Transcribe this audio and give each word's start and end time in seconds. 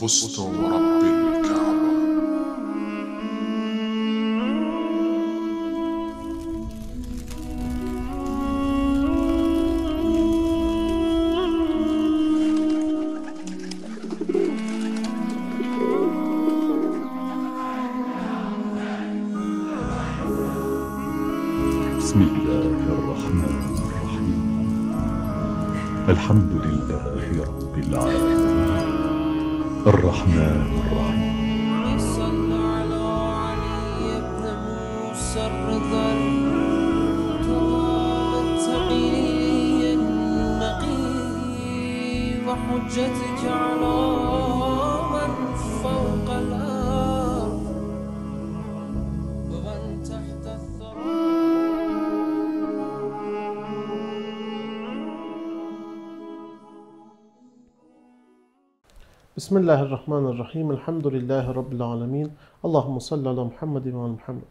فزت 0.00 0.38
ورب 0.38 1.32
بسم 59.37 59.57
الله 59.57 59.81
الرحمن 59.81 60.25
الرحيم 60.27 60.71
الحمد 60.71 61.07
لله 61.07 61.51
رب 61.51 61.73
العالمين 61.73 62.31
اللهم 62.65 62.99
صل 62.99 63.27
على 63.27 63.43
محمد 63.43 63.87
и 63.87 63.91
Мухаммад. 63.91 64.43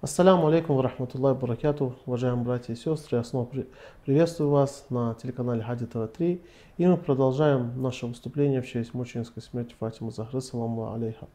Ассаляму 0.00 0.46
алейкум 0.46 0.76
ва 0.76 0.82
рахматуллахи 0.84 1.40
баракату, 1.40 1.94
уважаемые 2.06 2.44
братья 2.44 2.72
и 2.72 2.76
сестры. 2.76 3.18
Я 3.18 3.24
снова 3.24 3.46
при- 3.46 3.66
приветствую 4.04 4.50
вас 4.50 4.86
на 4.90 5.14
телеканале 5.14 5.62
Хади 5.62 5.86
ТВ3. 5.86 6.40
И 6.76 6.86
мы 6.86 6.96
продолжаем 6.96 7.82
наше 7.82 8.06
выступление 8.06 8.62
в 8.62 8.66
честь 8.68 8.94
мученической 8.94 9.42
смерти 9.42 9.74
Фатимы 9.80 10.12
Захры, 10.12 10.40
саламу 10.40 10.92
алейха. 10.92 11.26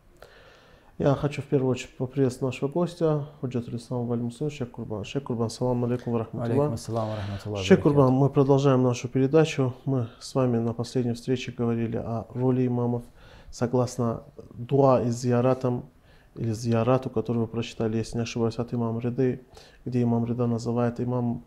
Я 0.99 1.15
хочу 1.15 1.43
в 1.43 1.45
первую 1.45 1.71
очередь 1.71 1.97
поприветствовать 1.97 2.55
нашего 2.55 2.69
гостя, 2.69 3.29
Худжат 3.41 3.69
Ислам 3.69 4.09
Валь 4.09 4.19
Муслим, 4.19 4.51
Шейх 4.51 4.73
Курбан. 4.73 5.05
Шейх 5.05 5.23
Курбан, 5.23 5.49
салам 5.49 5.85
алейкум 5.85 6.17
Алейкум 6.17 6.73
рахматуллах. 6.75 7.63
Шейх 7.63 7.79
ва 7.79 7.83
Курбан, 7.83 8.13
мы 8.13 8.29
продолжаем 8.29 8.83
нашу 8.83 9.07
передачу. 9.07 9.75
Мы 9.85 10.09
с 10.19 10.35
вами 10.35 10.59
на 10.59 10.73
последней 10.73 11.13
встрече 11.13 11.53
говорили 11.53 11.97
о 11.97 12.27
роли 12.35 12.67
имамов 12.67 13.05
согласно 13.53 14.25
дуа 14.55 15.01
из 15.01 15.15
зияратам 15.21 15.89
или 16.35 16.53
зиярату, 16.53 17.11
который 17.11 17.39
вы 17.39 17.47
прочитали, 17.47 17.97
если 17.97 18.17
не 18.17 18.23
ошибаюсь, 18.25 18.57
от 18.59 18.75
имама 18.75 19.01
Риды, 19.01 19.47
где 19.85 20.03
имам 20.03 20.25
Рида 20.25 20.49
называет 20.49 21.01
имам 21.01 21.45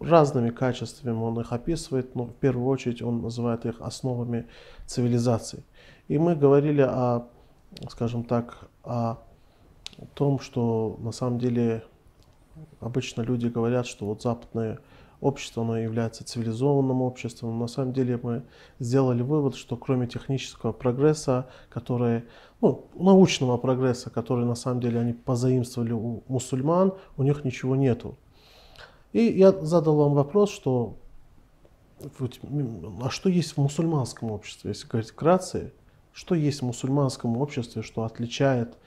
разными 0.00 0.48
качествами, 0.48 1.14
он 1.14 1.38
их 1.40 1.52
описывает, 1.52 2.14
но 2.14 2.24
в 2.24 2.34
первую 2.34 2.68
очередь 2.68 3.02
он 3.02 3.20
называет 3.20 3.66
их 3.66 3.82
основами 3.82 4.46
цивилизации. 4.86 5.62
И 6.08 6.18
мы 6.18 6.34
говорили 6.34 6.80
о, 6.80 7.28
скажем 7.88 8.24
так, 8.24 8.68
о 8.82 9.18
том, 10.14 10.38
что 10.40 10.96
на 11.00 11.12
самом 11.12 11.38
деле 11.38 11.84
обычно 12.80 13.22
люди 13.22 13.46
говорят, 13.46 13.86
что 13.86 14.06
вот 14.06 14.22
западное 14.22 14.78
общество, 15.20 15.62
оно 15.62 15.78
является 15.78 16.24
цивилизованным 16.24 17.00
обществом. 17.02 17.50
Но 17.50 17.60
на 17.60 17.66
самом 17.66 17.92
деле 17.92 18.18
мы 18.22 18.42
сделали 18.78 19.22
вывод, 19.22 19.56
что 19.56 19.76
кроме 19.76 20.06
технического 20.06 20.72
прогресса, 20.72 21.48
который, 21.70 22.24
ну, 22.60 22.86
научного 22.94 23.56
прогресса, 23.56 24.10
который 24.10 24.44
на 24.44 24.54
самом 24.54 24.80
деле 24.80 25.00
они 25.00 25.12
позаимствовали 25.12 25.92
у 25.92 26.22
мусульман, 26.28 26.92
у 27.16 27.22
них 27.22 27.44
ничего 27.44 27.74
нету. 27.74 28.16
И 29.12 29.22
я 29.22 29.52
задал 29.52 29.96
вам 29.96 30.14
вопрос, 30.14 30.50
что 30.50 30.96
а 33.00 33.10
что 33.10 33.28
есть 33.28 33.52
в 33.52 33.58
мусульманском 33.58 34.30
обществе, 34.30 34.70
если 34.70 34.86
говорить 34.86 35.10
вкратце, 35.10 35.72
что 36.13 36.35
есть 36.35 36.61
в 36.61 36.65
мусульманском 36.65 37.37
обществе, 37.37 37.81
что 37.81 38.03
отличает 38.03 38.77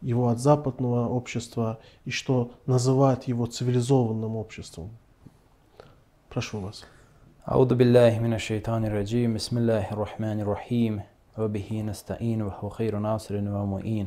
его 0.00 0.28
от 0.28 0.38
западного 0.38 1.08
общества 1.08 1.78
и 2.04 2.10
что 2.10 2.52
называет 2.66 3.24
его 3.24 3.46
цивилизованным 3.46 4.36
обществом? 4.36 4.90
Прошу 6.28 6.60
вас. 6.60 6.84
أعوذ 7.48 7.74
بالله 7.74 8.20
من 8.20 8.34
الشيطان 8.34 8.84
الرجيم 8.84 9.34
بسم 9.34 9.58
الله 9.58 9.92
الرحمن 9.92 10.40
الرحيم 10.40 11.02
وبه 11.38 11.82
نستعين 11.82 12.42
وهو 12.42 12.68
خير 12.68 12.98
ناصر 12.98 13.34
ومعين 13.34 14.06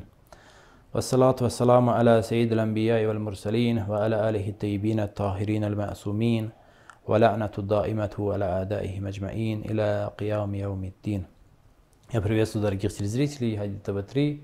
والصلاة 0.93 1.35
والسلام 1.41 1.89
على 1.89 2.21
سيد 2.21 2.51
الأنبياء 2.51 3.05
والمرسلين 3.05 3.85
وعلى 3.89 4.29
آله 4.29 4.49
الطيبين 4.49 4.99
الطاهرين 4.99 5.63
المعصومين 5.63 6.49
ولعنة 7.07 7.51
الدائمة 7.57 8.15
على 8.19 8.45
أعدائهم 8.45 9.07
أجمعين 9.07 9.61
إلى 9.61 10.11
قيام 10.19 10.55
يوم 10.55 10.83
الدين 10.83 11.23
я 12.12 12.20
приветствую 12.20 12.64
дорогих 12.64 12.92
телезрителей 12.92 13.56
Хади 13.56 13.78
ТВ3 13.78 14.42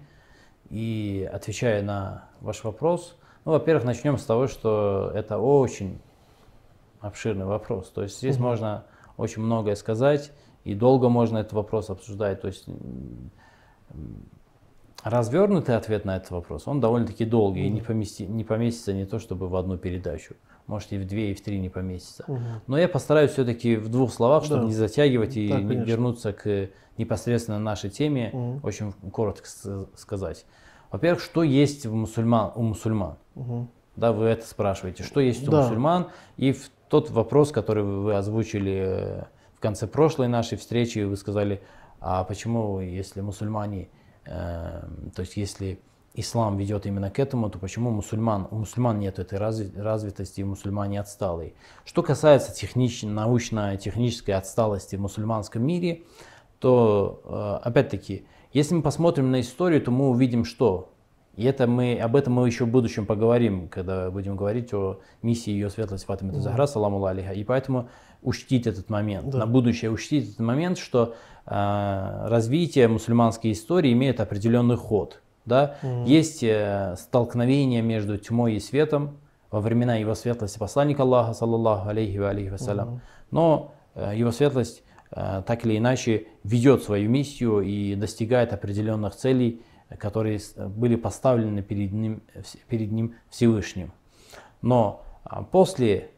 и 0.71 1.29
отвечая 1.33 1.83
на 1.83 2.29
ваш 2.41 2.63
вопрос, 2.63 3.17
ну, 3.45 3.51
во-первых, 3.51 3.85
начнем 3.85 4.19
с 4.19 4.25
того, 4.25 4.47
что 4.47 5.11
это 5.13 5.39
очень 5.39 6.01
обширный 7.01 7.45
вопрос. 7.45 7.91
То 7.91 8.05
есть 8.05 8.19
здесь 8.19 8.39
можно 8.39 8.85
очень 9.17 9.43
многое 9.43 9.75
сказать, 9.75 10.31
и 10.63 10.75
долго 10.75 11.09
можно 11.09 11.39
этот 11.39 11.55
вопрос 11.55 11.91
обсуждать. 11.91 12.41
То 12.41 12.47
есть 12.47 12.69
развернутый 15.03 15.75
ответ 15.75 16.05
на 16.05 16.19
этот 16.19 16.31
вопрос, 16.31 16.69
он 16.69 16.79
довольно-таки 16.79 17.25
долгий 17.25 17.67
и 17.67 17.69
не, 17.69 17.81
помести, 17.81 18.27
не 18.27 18.45
поместится 18.45 18.93
не 18.93 19.07
то 19.07 19.19
чтобы 19.19 19.49
в 19.49 19.57
одну 19.57 19.77
передачу. 19.77 20.37
Может 20.67 20.93
и 20.93 20.99
в 20.99 21.07
две, 21.07 21.31
и 21.31 21.35
в 21.35 21.41
три 21.43 21.59
не 21.61 21.69
поместится. 21.69 22.25
Но 22.67 22.77
я 22.79 22.89
постараюсь 22.89 23.31
все-таки 23.33 23.77
в 23.77 23.89
двух 23.89 24.13
словах, 24.13 24.45
чтобы 24.45 24.63
Да. 24.63 24.67
не 24.69 24.75
затягивать 24.75 25.37
и 25.37 25.49
Да, 25.49 25.59
вернуться 25.61 26.33
к 26.33 26.71
непосредственно 26.99 27.59
нашей 27.59 27.91
теме, 27.91 28.31
Мгм. 28.33 28.61
очень 28.65 28.93
коротко 29.13 29.47
сказать. 29.97 30.45
Во-первых, 30.91 31.23
что 31.23 31.43
есть 31.43 31.87
в 31.87 31.95
мусульман, 31.95 32.53
у 32.57 32.63
мусульман? 32.63 33.17
Мгм. 33.35 33.69
Да, 33.97 34.13
вы 34.13 34.27
это 34.27 34.47
спрашиваете. 34.47 35.05
Что 35.05 35.21
есть 35.21 35.47
у 35.47 35.51
Да. 35.51 35.63
мусульман? 35.63 36.09
И 36.37 36.53
в 36.53 36.71
тот 36.89 37.11
вопрос, 37.11 37.53
который 37.53 37.85
вы 37.85 38.03
вы 38.03 38.15
озвучили 38.17 38.73
э, 38.73 39.25
в 39.55 39.61
конце 39.61 39.87
прошлой 39.87 40.29
нашей 40.29 40.59
встречи, 40.59 41.01
вы 41.01 41.17
сказали, 41.17 41.61
а 42.01 42.25
почему, 42.25 42.81
если 42.81 43.21
мусульмане, 43.21 43.89
э, 44.25 44.83
то 45.15 45.21
есть 45.21 45.37
если 45.37 45.79
ислам 46.17 46.57
ведет 46.57 46.87
именно 46.87 47.11
к 47.11 47.19
этому, 47.19 47.49
то 47.51 47.59
почему 47.59 47.91
мусульман, 47.91 48.49
у 48.51 48.57
мусульман 48.57 48.99
нет 48.99 49.19
этой 49.19 49.39
разви- 49.39 49.81
развитости, 49.81 50.41
и 50.41 50.45
мусульмане 50.45 51.01
отсталые? 51.01 51.53
Что 51.85 52.03
касается 52.03 52.55
технич, 52.55 53.03
научно-технической 53.03 54.35
отсталости 54.35 54.97
в 54.97 55.01
мусульманском 55.01 55.63
мире, 55.63 56.03
то 56.59 57.21
э, 57.25 57.69
опять-таки, 57.69 58.27
если 58.53 58.75
мы 58.75 58.83
посмотрим 58.83 59.31
на 59.31 59.41
историю, 59.41 59.83
то 59.83 59.91
мы 59.91 60.09
увидим, 60.09 60.45
что 60.45 60.91
и 61.37 61.45
это 61.45 61.67
мы, 61.67 61.99
об 61.99 62.17
этом 62.17 62.33
мы 62.33 62.47
еще 62.47 62.65
в 62.65 62.69
будущем 62.69 63.05
поговорим, 63.05 63.69
когда 63.69 64.11
будем 64.11 64.37
говорить 64.37 64.73
о 64.73 65.01
миссии 65.21 65.51
ее 65.51 65.69
светлости 65.69 66.07
Фатимы 66.07 66.41
Захра, 66.41 66.67
саламу 66.67 67.05
алейха. 67.05 67.33
И 67.33 67.45
поэтому 67.45 67.91
учтить 68.23 68.67
этот 68.67 68.89
момент, 68.89 69.29
Да. 69.29 69.41
на 69.41 69.47
будущее 69.47 69.91
учтить 69.91 70.29
этот 70.31 70.41
момент, 70.41 70.79
что 70.79 71.15
э, 71.45 72.27
развитие 72.29 72.89
мусульманской 72.89 73.53
истории 73.53 73.93
имеет 73.93 74.21
определенный 74.21 74.77
ход. 74.77 75.21
Да? 75.47 75.77
Есть 76.05 76.43
э, 76.43 76.97
столкновение 76.99 77.81
между 77.81 78.19
тьмой 78.19 78.55
и 78.55 78.61
светом 78.61 79.19
во 79.51 79.61
времена 79.61 79.95
его 79.97 80.15
светлости 80.15 80.59
посланника 80.59 81.03
Аллаха, 81.03 81.33
саллаллаху 81.33 81.89
алейхи 81.89 82.19
ва 82.19 82.31
алейхи 82.31 82.51
вассалям. 82.51 83.01
Но 83.31 83.73
э, 83.95 84.13
его 84.17 84.33
светлость 84.33 84.83
э, 85.13 85.43
так 85.47 85.65
или 85.65 85.79
иначе 85.79 86.27
ведет 86.43 86.83
свою 86.83 87.09
миссию 87.09 87.61
и 87.61 87.95
достигает 87.95 88.53
определенных 88.53 89.15
целей, 89.15 89.63
которые 89.99 90.41
были 90.59 90.97
поставлены 90.97 91.63
перед 91.63 91.93
ним, 91.93 92.23
перед 92.69 92.91
ним 92.91 93.15
Всевышним. 93.31 93.93
Но 94.63 95.05
а, 95.23 95.45
после, 95.45 96.11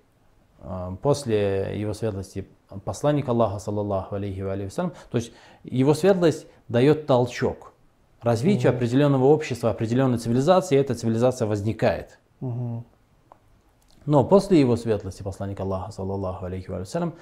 а, 0.61 0.97
после 1.03 1.79
его 1.79 1.93
светлости 1.93 2.49
посланник 2.85 3.29
Аллаха, 3.29 3.59
саллаллаху 3.59 4.15
алейхи 4.15 4.41
ва 4.41 4.53
алейхи 4.53 4.71
вассалям, 4.71 4.93
то 5.11 5.19
есть 5.19 5.33
его 5.65 5.93
светлость 5.93 6.47
дает 6.69 7.07
толчок 7.07 7.75
развитию 8.21 8.71
определенного 8.71 9.25
общества, 9.25 9.71
определенной 9.71 10.19
цивилизации, 10.19 10.77
и 10.77 10.79
эта 10.79 10.95
цивилизация 10.95 11.47
возникает. 11.47 12.19
Мгм. 12.41 12.85
Но 14.07 14.25
после 14.25 14.59
его 14.61 14.77
светлости, 14.77 15.23
посланника 15.23 15.63
Аллаха, 15.63 15.93
саллаллаху 15.93 16.47
алейхи 16.47 16.71
ва 16.71 16.85
салям, 16.85 17.15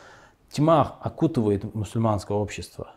тьма 0.50 0.96
окутывает 1.00 1.74
мусульманское 1.74 2.36
общество. 2.36 2.92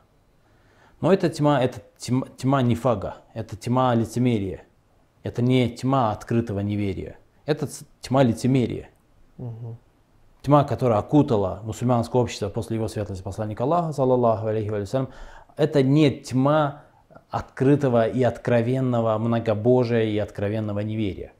Но 1.01 1.11
эта 1.11 1.29
тьма, 1.29 1.61
это 1.63 1.81
тьма, 1.97 2.27
тьма 2.37 2.61
нифага, 2.61 3.17
это 3.33 3.55
тьма 3.55 3.95
лицемерия. 3.95 4.63
Это 5.23 5.41
не 5.41 5.69
тьма 5.69 6.11
открытого 6.11 6.59
неверия, 6.61 7.17
это 7.45 7.67
тьма 8.01 8.23
лицемерия. 8.23 8.89
тьма, 10.41 10.63
которая 10.63 10.99
окутала 10.99 11.61
мусульманское 11.63 12.21
общество 12.21 12.49
после 12.49 12.77
его 12.77 12.87
светлости 12.87 13.23
посланника 13.23 13.63
Аллаха, 13.63 13.91
саллаллаху 13.91 14.47
алейхи 14.47 14.69
вассалям, 14.69 15.09
это 15.57 15.83
не 15.83 16.11
тьма 16.11 16.83
открытого 17.29 18.07
и 18.07 18.23
откровенного 18.23 19.17
многобожия 19.17 20.03
и 20.03 20.17
откровенного 20.17 20.79
неверия. 20.79 21.33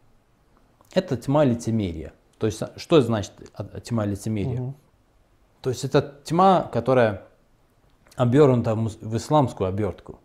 Это 0.94 1.18
тьма 1.18 1.44
лицемерия. 1.46 2.14
То 2.38 2.48
есть, 2.48 2.62
что 2.78 3.02
значит 3.02 3.34
от- 3.54 3.84
тьма 3.84 4.06
лицемерия? 4.06 4.62
Мгм. 4.62 4.76
То 5.62 5.70
есть, 5.70 5.84
это 5.84 6.16
тьма, 6.24 6.62
которая 6.72 7.24
обернута 8.16 8.76
в 8.76 9.18
исламскую 9.18 9.68
обертку. 9.70 10.20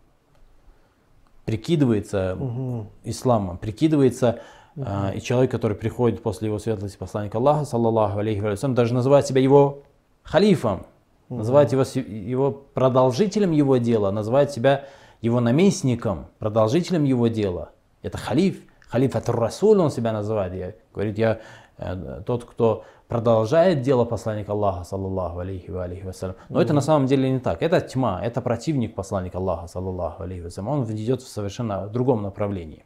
Прикидывается 1.45 2.35
Мгм. 2.39 2.87
исламом, 3.03 3.57
прикидывается 3.57 4.39
а, 4.77 5.13
и 5.15 5.21
человек, 5.21 5.51
который 5.51 5.77
приходит 5.77 6.21
после 6.21 6.49
его 6.49 6.59
светлости 6.59 6.97
посланника 6.97 7.37
Аллаха, 7.37 7.63
саллаллаху 7.63 8.19
алейхи 8.19 8.41
вассалям, 8.41 8.75
даже 8.75 8.93
называет 8.93 9.25
себя 9.25 9.39
его 9.39 9.83
халифом, 10.23 10.85
называет 11.29 11.71
его, 11.71 11.83
его 11.83 12.51
продолжителем 12.51 13.51
его 13.51 13.77
дела, 13.77 14.11
называет 14.11 14.51
себя 14.51 14.83
его 15.21 15.39
наместником, 15.39 16.27
продолжителем 16.39 17.03
его 17.03 17.27
дела. 17.27 17.71
Это 18.01 18.17
халиф, 18.17 18.59
халиф 18.87 19.15
от 19.15 19.29
Расуль 19.29 19.79
он 19.79 19.91
себя 19.91 20.11
называет. 20.11 20.53
Я, 20.53 20.73
говорит, 20.93 21.17
я 21.17 21.39
э, 21.77 22.21
тот, 22.25 22.45
кто 22.45 22.83
продолжает 23.07 23.81
дело 23.81 24.05
посланника 24.05 24.51
Аллаха, 24.51 24.83
саллаллаху 24.83 25.39
алейхи 25.39 25.69
ва 25.69 25.83
алейхи 25.83 26.05
вассалям. 26.05 26.35
Но 26.49 26.61
это 26.61 26.73
на 26.73 26.81
самом 26.81 27.07
деле 27.07 27.29
не 27.29 27.39
так. 27.39 27.61
Это 27.61 27.81
тьма, 27.81 28.21
это 28.23 28.41
противник 28.41 28.95
посланника 28.95 29.37
Аллаха, 29.37 29.67
саллаллаху 29.67 30.23
алейхи 30.23 30.41
вассалям. 30.41 30.67
Он 30.69 30.83
идет 30.85 31.21
в 31.21 31.27
совершенно 31.27 31.87
другом 31.87 32.21
направлении. 32.21 32.85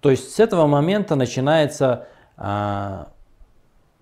То 0.00 0.10
есть 0.10 0.34
с 0.34 0.40
этого 0.40 0.66
момента 0.66 1.14
начинается 1.14 2.08
а, 2.36 3.11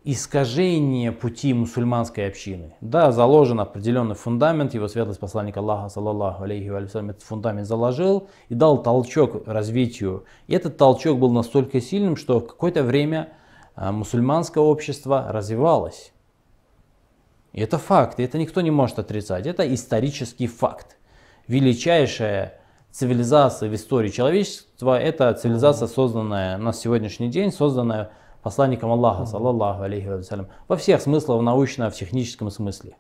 искажение 0.03 1.13
пути 1.13 1.53
мусульманской 1.53 2.27
общины. 2.27 2.75
Да, 2.81 3.13
заложен 3.13 3.61
определенный 3.61 4.15
фундамент, 4.15 4.73
его 4.73 4.89
светлость 4.89 5.21
посланник 5.21 5.57
Аллаха, 5.57 5.89
саллаллаху 5.89 6.45
алейхи 6.45 6.69
вассалям, 6.69 7.11
этот 7.11 7.23
фундамент 7.23 7.67
заложил 7.67 8.29
и 8.49 8.55
дал 8.55 8.83
толчок 8.83 9.47
развитию. 9.47 10.25
И 10.47 10.55
этот 10.55 10.79
толчок 10.79 11.19
был 11.19 11.33
настолько 11.33 11.81
сильным, 11.81 12.17
что 12.17 12.41
в 12.41 12.47
какое-то 12.47 12.83
время 12.83 13.35
а, 13.75 13.93
мусульманское 13.93 14.63
общество 14.63 15.27
развивалось. 15.29 16.13
И 17.53 17.61
это 17.61 17.79
факт, 17.79 18.21
и 18.21 18.23
это 18.23 18.39
никто 18.39 18.61
не 18.63 18.71
может 18.71 18.99
отрицать. 18.99 19.47
Это 19.47 19.73
исторический 19.75 20.47
факт. 20.47 20.97
Величайшая 21.47 22.61
цивилизация 22.91 23.69
в 23.69 23.75
истории 23.75 24.09
человечества– 24.09 24.99
это 25.01 25.33
цивилизация, 25.35 25.89
созданная 25.89 26.57
на 26.57 26.73
сегодняшний 26.73 27.29
день, 27.29 27.53
созданная 27.53 28.13
посланником 28.43 28.91
Аллаха, 28.91 29.27
саллаллаху 29.27 29.83
алейхи 29.83 30.07
вассалям, 30.07 30.49
во 30.69 30.77
всех 30.77 31.01
смыслах, 31.03 31.41
в 31.41 31.43
научном, 31.43 31.91
в 31.91 31.95
техническом 31.95 32.51
смысле. 32.51 32.93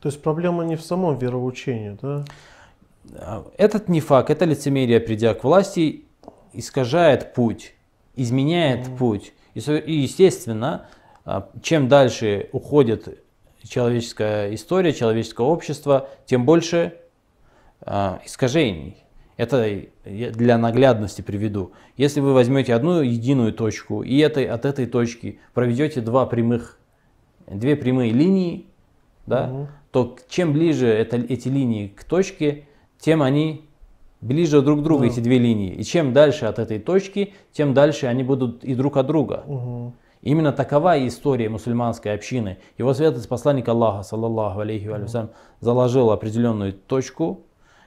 То 0.00 0.08
есть 0.08 0.22
проблема 0.22 0.64
не 0.64 0.76
в 0.76 0.82
самом 0.82 1.16
вероучении, 1.18 1.96
да? 2.00 2.24
А, 3.16 3.44
Этот 3.58 3.88
не 3.88 4.00
факт, 4.00 4.30
это 4.30 4.44
лицемерие, 4.44 5.00
придя 5.00 5.34
к 5.34 5.44
власти, 5.44 6.04
искажает 6.52 7.34
путь, 7.34 7.74
изменяет 8.16 8.96
путь. 8.96 9.32
И, 9.54 9.60
со- 9.60 9.76
и, 9.76 9.92
естественно, 9.92 10.86
а, 11.24 11.48
чем 11.62 11.88
дальше 11.88 12.48
уходит 12.52 13.20
человеческая 13.62 14.54
история, 14.54 14.92
человеческое 14.92 15.46
общество, 15.46 16.08
тем 16.26 16.44
больше 16.44 16.98
а, 17.80 18.20
искажений. 18.24 18.96
Это 19.36 19.82
для 20.06 20.58
наглядности 20.58 21.22
приведу. 21.22 21.72
Если 21.96 22.20
вы 22.20 22.32
возьмете 22.32 22.74
одну 22.74 23.00
единую 23.00 23.52
точку 23.52 24.02
и 24.02 24.18
этой, 24.18 24.46
от 24.46 24.64
этой 24.64 24.86
точки 24.86 25.40
проведете 25.54 26.00
два 26.00 26.24
прямых, 26.26 26.78
две 27.48 27.74
прямые 27.74 28.12
линии, 28.12 28.66
да, 29.26 29.68
то 29.90 30.16
чем 30.28 30.52
ближе 30.52 30.86
это, 30.86 31.16
эти 31.16 31.48
линии 31.48 31.88
к 31.88 32.04
точке, 32.04 32.66
тем 32.98 33.22
они 33.22 33.64
ближе 34.20 34.62
друг 34.62 34.80
к 34.80 34.82
другу, 34.82 35.02
Да. 35.04 35.08
эти 35.08 35.20
две 35.20 35.38
линии. 35.38 35.74
И 35.74 35.82
чем 35.82 36.12
дальше 36.12 36.46
от 36.46 36.58
этой 36.58 36.78
точки, 36.78 37.34
тем 37.52 37.74
дальше 37.74 38.06
они 38.06 38.22
будут 38.22 38.64
и 38.64 38.74
друг 38.74 38.96
от 38.96 39.06
друга. 39.06 39.44
Мгм. 39.46 39.94
Именно 40.22 40.52
такова 40.52 41.06
история 41.06 41.50
мусульманской 41.50 42.14
общины. 42.14 42.56
Его 42.78 42.94
светлость 42.94 43.28
посланник 43.28 43.68
Аллаха, 43.68 44.02
саллаллаху 44.02 44.60
алейхи 44.60 44.90
салям, 45.06 45.30
заложил 45.60 46.10
определенную 46.10 46.72
точку, 46.72 47.42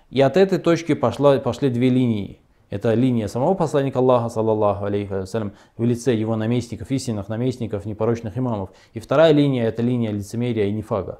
и 0.10 0.22
от 0.22 0.38
этой 0.38 0.60
точки 0.60 0.94
пошла, 0.94 1.38
пошли 1.40 1.70
две 1.70 1.90
линии. 1.90 2.40
Это 2.70 2.94
линия 2.94 3.28
самого 3.28 3.54
посланника 3.54 4.00
Аллаха, 4.00 4.30
саллаллаху 4.30 4.86
алейхи 4.86 5.12
ва 5.12 5.26
салям, 5.26 5.54
в 5.78 5.84
лице 5.84 6.14
его 6.14 6.36
наместников, 6.36 6.92
истинных 6.92 7.30
наместников, 7.30 7.86
непорочных 7.86 8.38
имамов. 8.38 8.72
И 8.94 9.00
вторая 9.00 9.32
линия– 9.32 9.68
это 9.68 9.82
линия 9.82 10.12
лицемерия 10.12 10.66
и 10.66 10.72
нифага. 10.74 11.20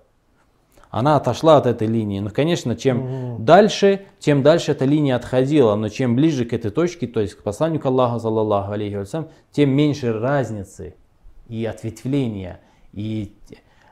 Она 0.90 1.16
отошла 1.16 1.58
от 1.58 1.66
этой 1.66 1.88
линии. 1.88 2.20
Но, 2.20 2.30
конечно, 2.30 2.76
чем 2.76 3.44
дальше, 3.44 4.06
тем 4.20 4.42
дальше 4.42 4.72
эта 4.72 4.86
линия 4.86 5.16
отходила. 5.16 5.76
Но 5.76 5.90
чем 5.90 6.16
ближе 6.16 6.46
к 6.46 6.54
этой 6.54 6.72
точке, 6.72 7.08
то 7.08 7.20
есть 7.20 7.36
к 7.36 7.44
посланнику 7.44 7.88
Аллаха, 7.88 8.20
саллаллаху 8.20 8.72
алейхи 8.72 8.96
вассалям, 8.96 9.30
тем 9.52 9.70
меньше 9.70 10.14
разницы 10.14 10.96
и 11.48 11.66
ответвления, 11.66 12.60
и 12.94 13.34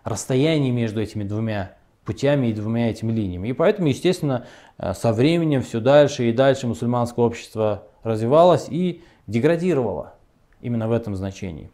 расстояние 0.03 0.71
между 0.71 1.01
этими 1.01 1.24
двумя 1.24 1.75
путями 2.06 2.48
и 2.48 2.53
двумя 2.53 2.91
этими 2.91 3.12
линиями. 3.12 3.50
И 3.50 3.53
поэтому, 3.53 3.88
естественно, 3.88 4.45
со 4.77 5.13
временем 5.13 5.62
все 5.62 5.80
дальше 5.80 6.30
и 6.30 6.33
дальше 6.33 6.68
мусульманское 6.68 7.25
общество 7.25 7.83
развивалось 8.04 8.68
и 8.69 9.04
деградировало 9.27 10.13
именно 10.62 10.88
в 10.88 10.92
этом 10.92 11.16
значении. 11.16 11.72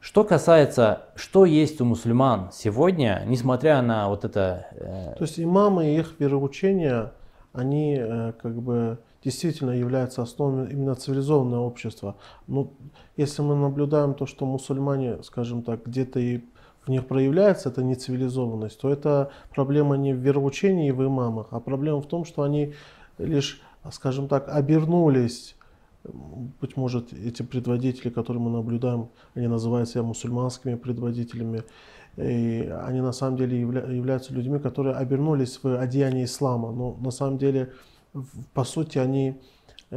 Что 0.00 0.24
касается, 0.24 1.02
что 1.14 1.44
есть 1.44 1.80
у 1.80 1.84
мусульман 1.84 2.50
сегодня, 2.52 3.22
несмотря 3.26 3.82
на 3.82 4.08
вот 4.08 4.24
это... 4.24 4.66
э, 4.72 5.14
То 5.16 5.22
есть 5.22 5.38
имамы 5.38 5.90
и 5.90 5.98
их 5.98 6.16
вероучения, 6.18 7.12
они 7.52 7.96
э, 8.00 8.32
как 8.42 8.60
бы 8.60 8.98
действительно 9.22 9.70
являются 9.70 10.22
основой 10.22 10.72
именно 10.72 10.96
цивилизованного 10.96 11.64
общества. 11.64 12.16
Но 12.48 12.72
если 13.16 13.42
мы 13.42 13.54
наблюдаем 13.54 14.14
то, 14.14 14.26
что 14.26 14.44
мусульмане, 14.44 15.22
скажем 15.22 15.62
так, 15.62 15.86
где-то 15.86 16.18
и 16.18 16.40
в 16.86 16.88
них 16.88 17.06
проявляется 17.06 17.68
эта 17.68 17.82
нецивилизованность, 17.82 18.80
то 18.80 18.90
это 18.90 19.30
проблема 19.54 19.96
не 19.96 20.12
в 20.12 20.18
вероучении 20.18 20.88
и 20.88 20.92
в 20.92 21.02
имамах, 21.06 21.48
а 21.50 21.60
проблема 21.60 22.00
в 22.00 22.06
том, 22.06 22.24
что 22.24 22.42
они 22.42 22.74
лишь, 23.18 23.60
скажем 23.90 24.28
так, 24.28 24.48
обернулись 24.48 25.56
быть 26.60 26.76
может, 26.76 27.12
эти 27.12 27.42
предводители, 27.42 28.10
которые 28.10 28.42
мы 28.42 28.50
наблюдаем, 28.50 29.08
они 29.34 29.46
называют 29.46 29.88
себя 29.88 30.02
мусульманскими 30.02 30.74
предводителями, 30.74 31.62
и 32.16 32.70
они 32.86 33.00
на 33.00 33.12
самом 33.12 33.36
деле 33.36 33.62
явля- 33.62 33.94
являются 33.94 34.34
людьми, 34.34 34.58
которые 34.58 34.96
обернулись 34.96 35.60
в 35.62 35.80
одеяние 35.80 36.24
ислама, 36.24 36.72
но 36.72 36.96
на 37.00 37.10
самом 37.10 37.38
деле, 37.38 37.72
по 38.52 38.64
сути, 38.64 38.98
они 38.98 39.40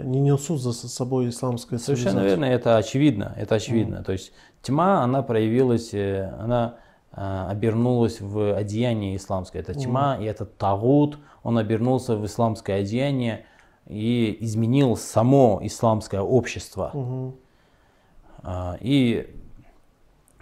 не 0.03 0.19
несут 0.19 0.61
за 0.61 0.73
собой 0.73 1.29
исламское 1.29 1.79
Совершенно 1.79 2.19
верно, 2.19 2.45
это 2.45 2.77
очевидно, 2.77 3.33
это 3.37 3.55
очевидно. 3.55 4.03
То 4.03 4.11
есть 4.11 4.33
тьма, 4.61 5.01
она 5.03 5.23
проявилась, 5.23 5.93
э, 5.93 6.33
она 6.39 6.75
а, 7.11 7.49
обернулась 7.49 8.19
в 8.19 8.55
одеяние 8.55 9.15
исламское. 9.15 9.61
Это 9.61 9.73
тьма, 9.73 10.17
и 10.17 10.25
этот 10.25 10.57
тагут, 10.57 11.17
он 11.43 11.57
обернулся 11.57 12.17
в 12.17 12.25
исламское 12.25 12.81
одеяние 12.81 13.45
и 13.87 14.37
изменил 14.41 14.97
само 14.97 15.59
исламское 15.63 16.19
общество. 16.21 16.91
А, 18.43 18.77
И 18.81 19.33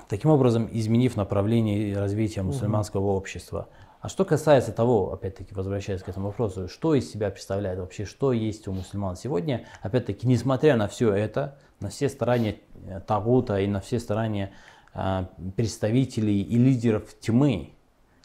таким 0.09 0.31
образом 0.31 0.67
изменив 0.71 1.15
направление 1.15 1.89
и 1.89 1.93
развитие 1.93 2.43
мусульманского 2.43 3.05
общества. 3.05 3.67
А 4.03 4.09
что 4.09 4.25
касается 4.25 4.73
того, 4.73 5.13
опять-таки 5.13 5.55
возвращаясь 5.55 6.03
к 6.03 6.09
этому 6.09 6.27
вопросу, 6.27 6.67
что 6.67 6.93
из 6.93 7.09
себя 7.09 7.29
представляет 7.29 7.79
вообще, 7.79 8.03
что 8.03 8.33
есть 8.33 8.67
у 8.67 8.73
мусульман 8.73 9.15
сегодня, 9.15 9.65
опять-таки, 9.81 10.27
несмотря 10.27 10.75
на 10.75 10.89
все 10.89 11.13
это, 11.13 11.57
на 11.79 11.87
все 11.87 12.09
старания 12.09 12.57
э, 12.85 12.99
Тагута 12.99 13.61
и 13.61 13.67
на 13.67 13.79
все 13.79 14.01
старания 14.01 14.51
а, 14.93 15.29
представителей 15.55 16.41
и 16.41 16.57
лидеров 16.57 17.17
тьмы, 17.21 17.75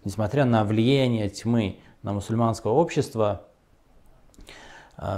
несмотря 0.05 0.45
на 0.47 0.65
влияние 0.65 1.29
тьмы 1.29 1.79
на 2.03 2.13
мусульманское 2.13 2.73
общество, 2.73 3.45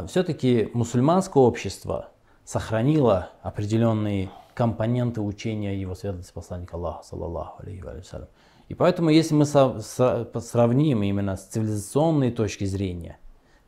все-таки 0.09 0.69
мусульманское 0.75 1.43
общество 1.43 2.11
сохранило 2.45 3.31
определенные 3.41 4.29
компоненты 4.53 5.23
учения 5.23 5.75
его 5.75 5.95
светлости 5.95 6.35
посланника 6.35 6.77
Аллаха, 6.77 7.03
саллаллаху 7.03 7.63
алейхи. 7.63 7.83
И 8.71 8.75
поэтому, 8.75 9.11
если 9.11 9.35
мы 9.35 9.47
со- 9.47 9.81
со- 9.81 10.31
сравним 10.41 11.03
именно 11.03 11.37
с 11.37 11.45
цивилизационной 11.47 12.31
точки 12.31 12.65
зрения, 12.65 13.19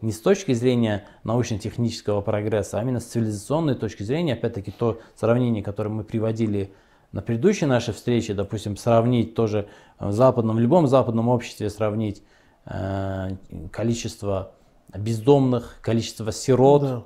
не 0.01 0.13
с 0.13 0.21
точки 0.21 0.53
зрения 0.53 1.05
научно-технического 1.25 2.21
прогресса, 2.21 2.79
а 2.79 2.83
именно 2.83 3.01
с 3.01 3.07
цивилизационной 3.07 3.75
точки 3.75 4.05
зрения, 4.05 4.35
опять-таки 4.35 4.71
то 4.71 5.01
сравнение, 5.17 5.61
которое 5.65 5.89
мы 5.89 6.05
приводили 6.05 6.73
на 7.11 7.21
предыдущей 7.21 7.67
нашей 7.67 7.93
встрече, 7.93 8.33
допустим, 8.33 8.77
сравнить 8.77 9.35
тоже 9.35 9.67
в 9.99 10.13
западном, 10.13 10.55
в 10.57 10.61
любом 10.61 10.87
западном 10.87 11.29
обществе 11.29 11.69
сравнить 11.69 12.23
э, 12.67 13.31
количество 13.73 14.53
бездомных, 14.97 15.79
количество 15.83 16.31
сирот, 16.31 16.83
Да. 16.83 17.03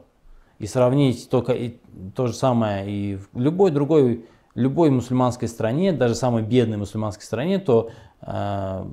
и 0.58 0.66
сравнить 0.66 1.30
только 1.30 1.52
и, 1.52 1.78
то 2.14 2.26
же 2.26 2.34
самое 2.34 2.90
и 2.90 3.16
в 3.32 3.40
любой 3.40 3.70
другой 3.70 4.26
любой 4.56 4.90
мусульманской 4.90 5.46
стране, 5.48 5.92
даже 5.92 6.14
самой 6.14 6.42
бедной 6.42 6.78
мусульманской 6.78 7.24
стране, 7.24 7.58
то 7.58 7.90
э, 8.22 8.84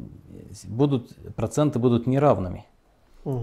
будут, 0.65 1.15
проценты 1.35 1.79
будут 1.79 2.05
неравными. 2.05 2.65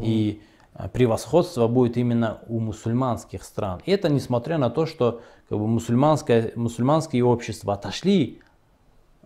И 0.02 0.42
э, 0.74 0.88
превосходство 0.90 1.66
будет 1.66 1.96
именно 1.96 2.40
у 2.46 2.60
мусульманских 2.60 3.42
стран. 3.42 3.80
И 3.86 3.90
это 3.90 4.10
несмотря 4.10 4.58
на 4.58 4.70
то, 4.70 4.86
что 4.86 5.22
как 5.48 5.58
бы, 5.58 5.66
мусульманское, 5.66 6.52
мусульманские 6.54 7.24
общества 7.24 7.74
отошли, 7.74 8.40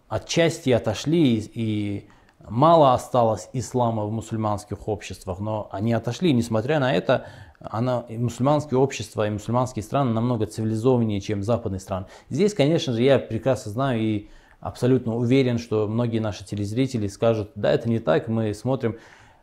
отчасти 0.08 0.70
отошли, 0.70 1.38
и, 1.38 1.50
и 1.54 2.08
мало 2.48 2.94
осталось 2.94 3.48
ислама 3.52 4.04
в 4.04 4.12
мусульманских 4.12 4.86
обществах, 4.86 5.40
но 5.40 5.68
они 5.72 5.92
отошли. 5.92 6.32
Несмотря 6.32 6.78
на 6.78 6.94
это, 6.94 7.26
она, 7.70 8.04
и 8.08 8.18
мусульманские 8.18 8.78
общества 8.78 9.26
и 9.26 9.30
мусульманские 9.30 9.82
страны 9.82 10.12
намного 10.12 10.46
цивилизованнее, 10.46 11.20
чем 11.20 11.42
западные 11.42 11.80
страны. 11.80 12.06
Здесь, 12.28 12.54
конечно 12.54 12.92
же, 12.92 13.02
я 13.02 13.18
прекрасно 13.18 13.72
знаю 13.72 14.00
и 14.00 14.28
абсолютно 14.60 15.14
уверен, 15.16 15.58
что 15.58 15.86
многие 15.86 16.18
наши 16.18 16.44
телезрители 16.44 17.06
скажут, 17.06 17.50
да, 17.54 17.72
это 17.72 17.88
не 17.88 17.98
так, 17.98 18.28
мы 18.28 18.54
смотрим 18.54 18.96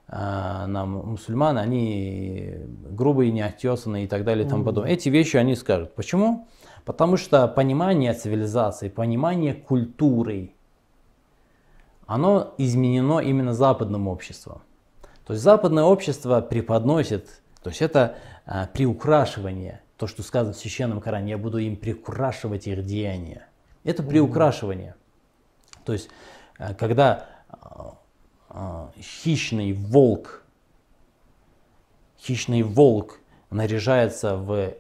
э, 0.07 0.13
на 0.15 0.85
мусульман, 0.85 1.57
они 1.57 2.55
грубые, 2.89 3.31
неотесанные 3.31 4.05
и 4.05 4.07
так 4.07 4.23
далее 4.23 4.45
и 4.45 4.49
тому 4.49 4.63
подобное. 4.63 4.91
Эти 4.91 5.09
вещи 5.09 5.37
они 5.37 5.55
скажут. 5.55 5.93
Почему? 5.95 6.47
Потому 6.85 7.17
что 7.17 7.47
понимание 7.47 8.13
цивилизации, 8.13 8.89
понимание 8.89 9.53
культуры, 9.53 10.53
оно 12.07 12.53
изменено 12.57 13.19
именно 13.19 13.53
западным 13.53 14.07
обществом. 14.07 14.61
То 15.25 15.33
есть 15.33 15.43
западное 15.43 15.83
общество 15.83 16.41
преподносит, 16.41 17.40
то 17.63 17.69
есть 17.69 17.81
это 17.81 18.17
а, 18.45 18.67
приукрашивание, 18.67 19.81
то, 19.97 20.07
что 20.07 20.23
сказано 20.23 20.53
в 20.53 20.57
Священном 20.57 20.99
Коране, 20.99 21.31
я 21.31 21.37
буду 21.37 21.59
им 21.59 21.75
приукрашивать 21.75 22.67
их 22.67 22.83
деяния. 22.85 23.47
Это 23.83 24.01
приукрашивание. 24.01 24.95
То 25.85 25.93
есть, 25.93 26.09
а, 26.57 26.73
когда 26.73 27.27
а, 27.49 27.97
а, 28.49 28.91
хищный 28.99 29.73
волк, 29.73 30.43
хищный 32.19 32.63
волк 32.63 33.19
наряжается 33.51 34.37
в 34.37 34.73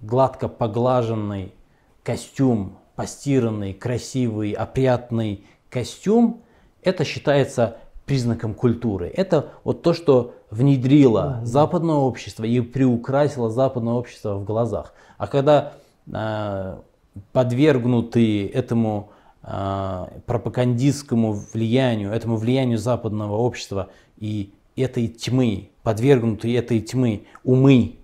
гладко 0.00 0.48
поглаженный 0.48 1.54
костюм, 2.02 2.78
постиранный, 2.94 3.74
красивый, 3.74 4.52
опрятный 4.52 5.46
костюм, 5.70 6.42
это 6.82 7.04
считается 7.04 7.78
признаком 8.08 8.54
культуры. 8.54 9.12
Это 9.14 9.50
вот 9.62 9.82
то, 9.82 9.92
что 9.92 10.34
внедрило 10.50 11.40
западное 11.44 11.96
общество 11.96 12.44
и 12.44 12.60
приукрасило 12.60 13.50
западное 13.50 13.92
общество 13.92 14.34
в 14.34 14.44
глазах. 14.44 14.94
А 15.18 15.26
когда 15.26 15.74
э, 16.10 16.76
подвергнуты 17.32 18.48
этому 18.48 19.10
э, 19.42 20.06
пропагандистскому 20.26 21.34
влиянию, 21.52 22.10
этому 22.10 22.36
влиянию 22.36 22.78
западного 22.78 23.36
общества 23.36 23.90
и 24.16 24.52
этой 24.74 25.08
тьмы, 25.08 25.68
подвергнуты 25.82 26.56
этой 26.56 26.80
тьмы 26.80 27.26
умы 27.44 27.98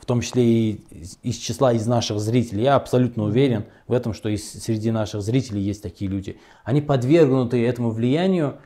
в 0.00 0.06
том 0.06 0.22
числе 0.22 0.44
и 0.44 0.80
из 1.22 1.36
числа 1.36 1.72
из 1.72 1.86
наших 1.86 2.18
зрителей. 2.20 2.64
Я 2.64 2.76
абсолютно 2.76 3.24
уверен 3.24 3.64
в 3.86 3.92
этом, 3.92 4.14
что 4.14 4.28
и 4.28 4.36
среди 4.38 4.90
наших 4.90 5.22
зрителей 5.22 5.62
есть 5.62 5.82
такие 5.82 6.10
люди. 6.10 6.38
Они 6.64 6.80
подвергнуты 6.80 7.64
этому 7.64 7.90
влиянию, 7.90 8.54
а, 8.54 8.60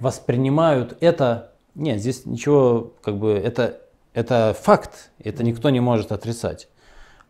воспринимают 0.00 0.96
это. 1.00 1.52
Нет, 1.74 2.00
здесь 2.00 2.26
ничего, 2.26 2.92
как 3.02 3.16
бы, 3.16 3.32
это, 3.32 3.80
это 4.12 4.56
факт, 4.60 5.10
это 5.18 5.44
никто 5.44 5.70
не 5.70 5.80
может 5.80 6.12
отрицать. 6.12 6.68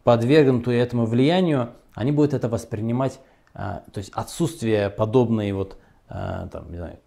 Подвергнутые 0.02 0.80
этому 0.80 1.06
влиянию, 1.06 1.70
они 1.94 2.10
будут 2.10 2.34
это 2.34 2.48
воспринимать, 2.48 3.20
а, 3.54 3.82
то 3.92 3.98
есть 3.98 4.10
отсутствие 4.14 4.90
подобной 4.90 5.52
вот, 5.52 5.76
а, 6.08 6.48
там, 6.48 6.70
не 6.70 6.78
знаю, 6.78 6.98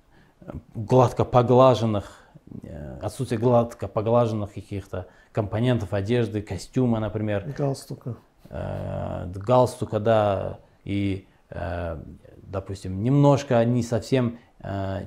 гладко 0.75 1.25
поглаженных 1.25 2.25
Э, 2.63 2.99
отсутствие 3.01 3.39
гладко 3.39 3.87
поглаженных 3.87 4.53
каких-то 4.53 5.07
компонентов 5.31 5.93
одежды, 5.93 6.41
костюма, 6.41 6.99
например. 6.99 7.53
Галстука. 7.57 8.15
Э, 8.49 9.27
галстука, 9.33 9.99
да, 9.99 10.59
и, 10.83 11.27
э, 11.49 11.97
допустим, 12.37 13.03
немножко 13.03 13.63
не 13.65 13.83
совсем 13.83 14.39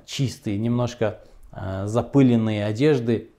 чистые, 0.07 0.59
немножко 0.59 1.21
э, 1.53 1.87
запыленные 1.87 2.65
одежды 2.65 3.31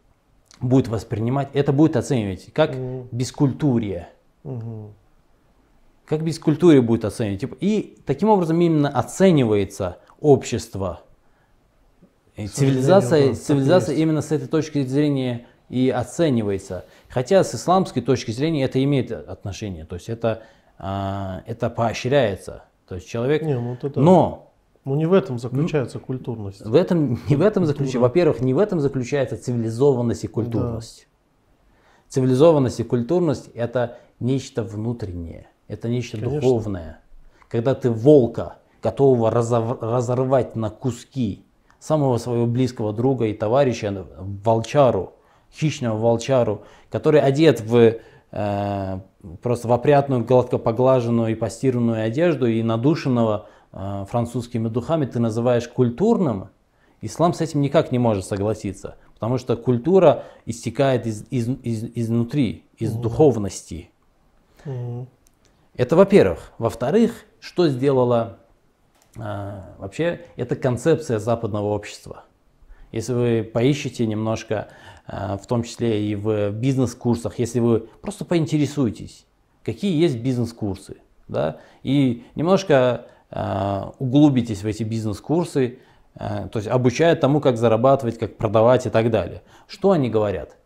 будет 0.60 0.88
воспринимать, 0.88 1.50
это 1.54 1.72
будет 1.72 1.96
оценивать 1.96 2.52
как 2.54 2.76
Мгм. 2.76 3.08
бескультурие. 3.12 4.10
Мгм. 4.44 4.94
Как 6.06 6.24
бескультурие 6.24 6.82
будет 6.82 7.06
оценивать. 7.06 7.42
Типа, 7.42 7.56
И 7.62 7.98
таким 8.06 8.30
образом 8.30 8.60
именно 8.60 8.90
оценивается 8.90 10.00
общество. 10.20 11.02
И 12.36 12.48
цивилизация, 12.48 13.34
цивилизация 13.34 13.94
есть. 13.94 14.02
именно 14.02 14.22
с 14.22 14.32
этой 14.32 14.48
точки 14.48 14.84
зрения 14.86 15.46
и 15.70 15.90
оценивается. 15.90 16.86
Хотя 17.10 17.44
с 17.44 17.54
исламской 17.54 18.02
точки 18.02 18.32
зрения 18.32 18.64
это 18.64 18.84
имеет 18.84 19.12
отношение. 19.12 19.86
То 19.86 19.96
есть 19.96 20.10
это, 20.10 20.42
а, 20.78 21.44
это 21.46 21.70
поощряется. 21.70 22.64
То 22.88 22.96
есть 22.96 23.08
человек... 23.08 23.44
Не, 23.44 23.60
ну 23.60 23.74
это 23.74 23.90
да. 23.90 24.02
Но 24.02 24.49
Ну 24.90 24.96
не 24.96 25.06
в 25.06 25.14
этом 25.14 25.38
заключается 25.38 26.00
культурность. 26.00 26.66
в 26.66 26.74
этом, 26.74 27.20
не 27.30 27.36
в 27.36 27.42
этом 27.42 27.66
заключается, 27.66 28.00
во-первых, 28.00 28.42
не 28.42 28.56
в 28.56 28.58
этом 28.58 28.80
заключается 28.80 29.38
цивилизованность 29.38 30.24
и 30.24 30.28
культурность. 30.28 31.08
Цивилизованность 32.08 32.80
и 32.80 32.84
культурность 32.84 33.50
это 33.54 33.98
нечто 34.20 34.64
внутреннее, 34.64 35.48
это 35.68 35.90
нечто 35.90 36.18
Конечно. 36.18 36.42
духовное. 36.42 37.00
Когда 37.50 37.76
ты 37.76 37.92
волка, 37.92 38.58
готового 38.82 39.30
разов- 39.30 39.78
разорвать 39.80 40.56
на 40.56 40.72
куски 40.72 41.46
самого 41.80 42.18
своего 42.18 42.48
близкого 42.48 42.92
друга 42.92 43.26
и 43.26 43.34
товарища, 43.34 44.08
волчару, 44.18 45.14
хищного 45.54 45.98
волчару, 45.98 46.64
который 46.90 47.22
одет 47.22 47.62
в 47.62 47.98
э, 48.32 49.00
просто 49.42 49.68
в 49.68 49.72
опрятную, 49.72 50.26
гладко 50.26 50.58
поглаженную 50.58 51.32
и 51.32 51.36
постиранную 51.36 52.04
одежду 52.04 52.48
и 52.48 52.64
надушенного 52.64 53.48
французскими 53.72 54.68
духами 54.68 55.06
ты 55.06 55.20
называешь 55.20 55.68
культурным, 55.68 56.50
ислам 57.02 57.34
с 57.34 57.42
этим 57.42 57.62
никак 57.62 57.92
не 57.92 58.00
может 58.00 58.26
согласиться, 58.26 58.96
потому 59.14 59.38
что 59.38 59.56
культура 59.56 60.24
истекает 60.46 61.06
из, 61.06 61.26
из- 61.30 61.50
из- 61.64 61.92
изнутри, 61.96 62.66
из 62.78 62.94
духовности. 62.94 63.92
Мгм. 64.66 65.08
Это 65.76 65.96
во-первых. 65.96 66.52
Во-вторых, 66.58 67.26
что 67.40 67.70
сделала 67.70 68.40
а, 69.18 69.76
вообще, 69.78 70.22
это 70.36 70.56
концепция 70.56 71.20
западного 71.20 71.68
общества. 71.68 72.26
Если 72.92 73.14
вы 73.14 73.44
поищете 73.44 74.06
немножко, 74.06 74.70
а, 75.08 75.38
в 75.38 75.48
том 75.48 75.64
числе 75.64 76.06
и 76.10 76.16
в 76.16 76.52
бизнес-курсах, 76.52 77.40
если 77.40 77.60
вы 77.60 77.80
просто 77.80 78.26
поинтересуетесь, 78.26 79.26
какие 79.64 80.00
есть 80.00 80.18
бизнес-курсы, 80.20 80.98
да, 81.28 81.60
и 81.84 82.26
немножко 82.36 83.08
углубитесь 83.32 84.64
в 84.64 84.66
эти 84.66 84.84
бизнес-курсы, 84.84 85.80
а, 86.16 86.48
то 86.48 86.60
есть 86.60 86.68
обучают 86.68 87.22
тому, 87.22 87.40
как 87.40 87.58
зарабатывать, 87.58 88.18
как 88.18 88.38
продавать 88.38 88.86
и 88.86 88.90
так 88.90 89.10
далее. 89.10 89.42
Что 89.68 89.92
они 89.92 90.10
говорят? 90.10 90.58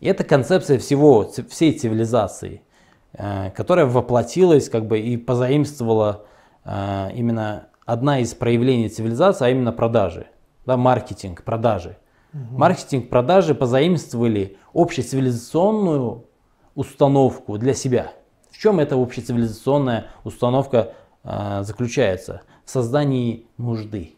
И 0.00 0.06
это 0.06 0.24
концепция 0.24 0.78
всего, 0.78 1.30
всей 1.48 1.72
цивилизации, 1.72 2.62
э, 3.12 3.50
которая 3.50 3.86
воплотилась 3.86 4.68
как 4.68 4.86
бы 4.86 4.98
и 4.98 5.16
позаимствовала 5.16 6.24
э, 6.64 7.10
именно 7.14 7.68
одна 7.84 8.20
из 8.20 8.34
проявлений 8.34 8.88
цивилизации, 8.88 9.46
а 9.46 9.50
именно 9.50 9.72
продажи, 9.72 10.26
да, 10.66 10.76
маркетинг, 10.76 11.42
продажи. 11.44 11.96
Маркетинг, 12.32 13.08
продажи 13.08 13.54
позаимствовали 13.54 14.58
общецивилизационную 14.74 16.26
установку 16.74 17.56
для 17.56 17.72
себя. 17.72 18.12
В 18.50 18.58
чем 18.58 18.78
эта 18.78 18.96
общецивилизационная 18.96 20.08
установка 20.24 20.78
э, 20.78 21.07
заключается? 21.24 22.42
В 22.64 22.70
создании 22.70 23.46
нужды. 23.56 24.14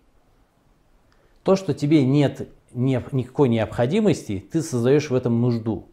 То, 1.43 1.57
что 1.57 1.75
тебе 1.75 2.05
нет 2.05 2.49
не- 2.73 3.03
никакой 3.13 3.49
необходимости, 3.49 4.45
ты 4.51 4.63
создаешь 4.63 5.11
в 5.11 5.15
этом 5.15 5.41
нужду. 5.41 5.87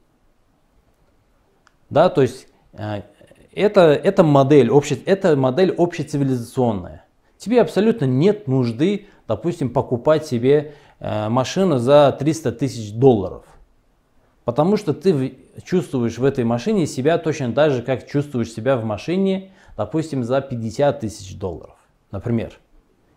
Да, 1.89 2.09
то 2.09 2.21
есть 2.21 2.47
э, 2.73 3.01
это, 3.53 3.81
это, 3.81 4.23
модель, 4.23 4.69
обще, 4.69 4.95
это 5.05 5.35
модель 5.35 5.73
общецивилизационная. 5.77 7.05
Тебе 7.37 7.61
абсолютно 7.61 8.05
нет 8.05 8.47
нужды, 8.47 9.07
допустим, 9.27 9.69
покупать 9.69 10.25
себе 10.25 10.73
э, 10.99 11.29
машину 11.29 11.77
за 11.77 12.15
300 12.17 12.51
тысяч 12.53 12.91
долларов. 12.93 13.45
Потому 14.43 14.77
что 14.77 14.93
ты 14.93 15.37
чувствуешь 15.63 16.17
в 16.17 16.23
этой 16.23 16.43
машине 16.43 16.87
себя 16.87 17.17
точно 17.17 17.53
так 17.53 17.71
же, 17.71 17.81
как 17.81 18.07
чувствуешь 18.07 18.51
себя 18.51 18.77
в 18.77 18.85
машине, 18.85 19.51
допустим, 19.77 20.23
за 20.23 20.41
50 20.41 20.99
тысяч 20.99 21.37
долларов, 21.37 21.75
например. 22.11 22.53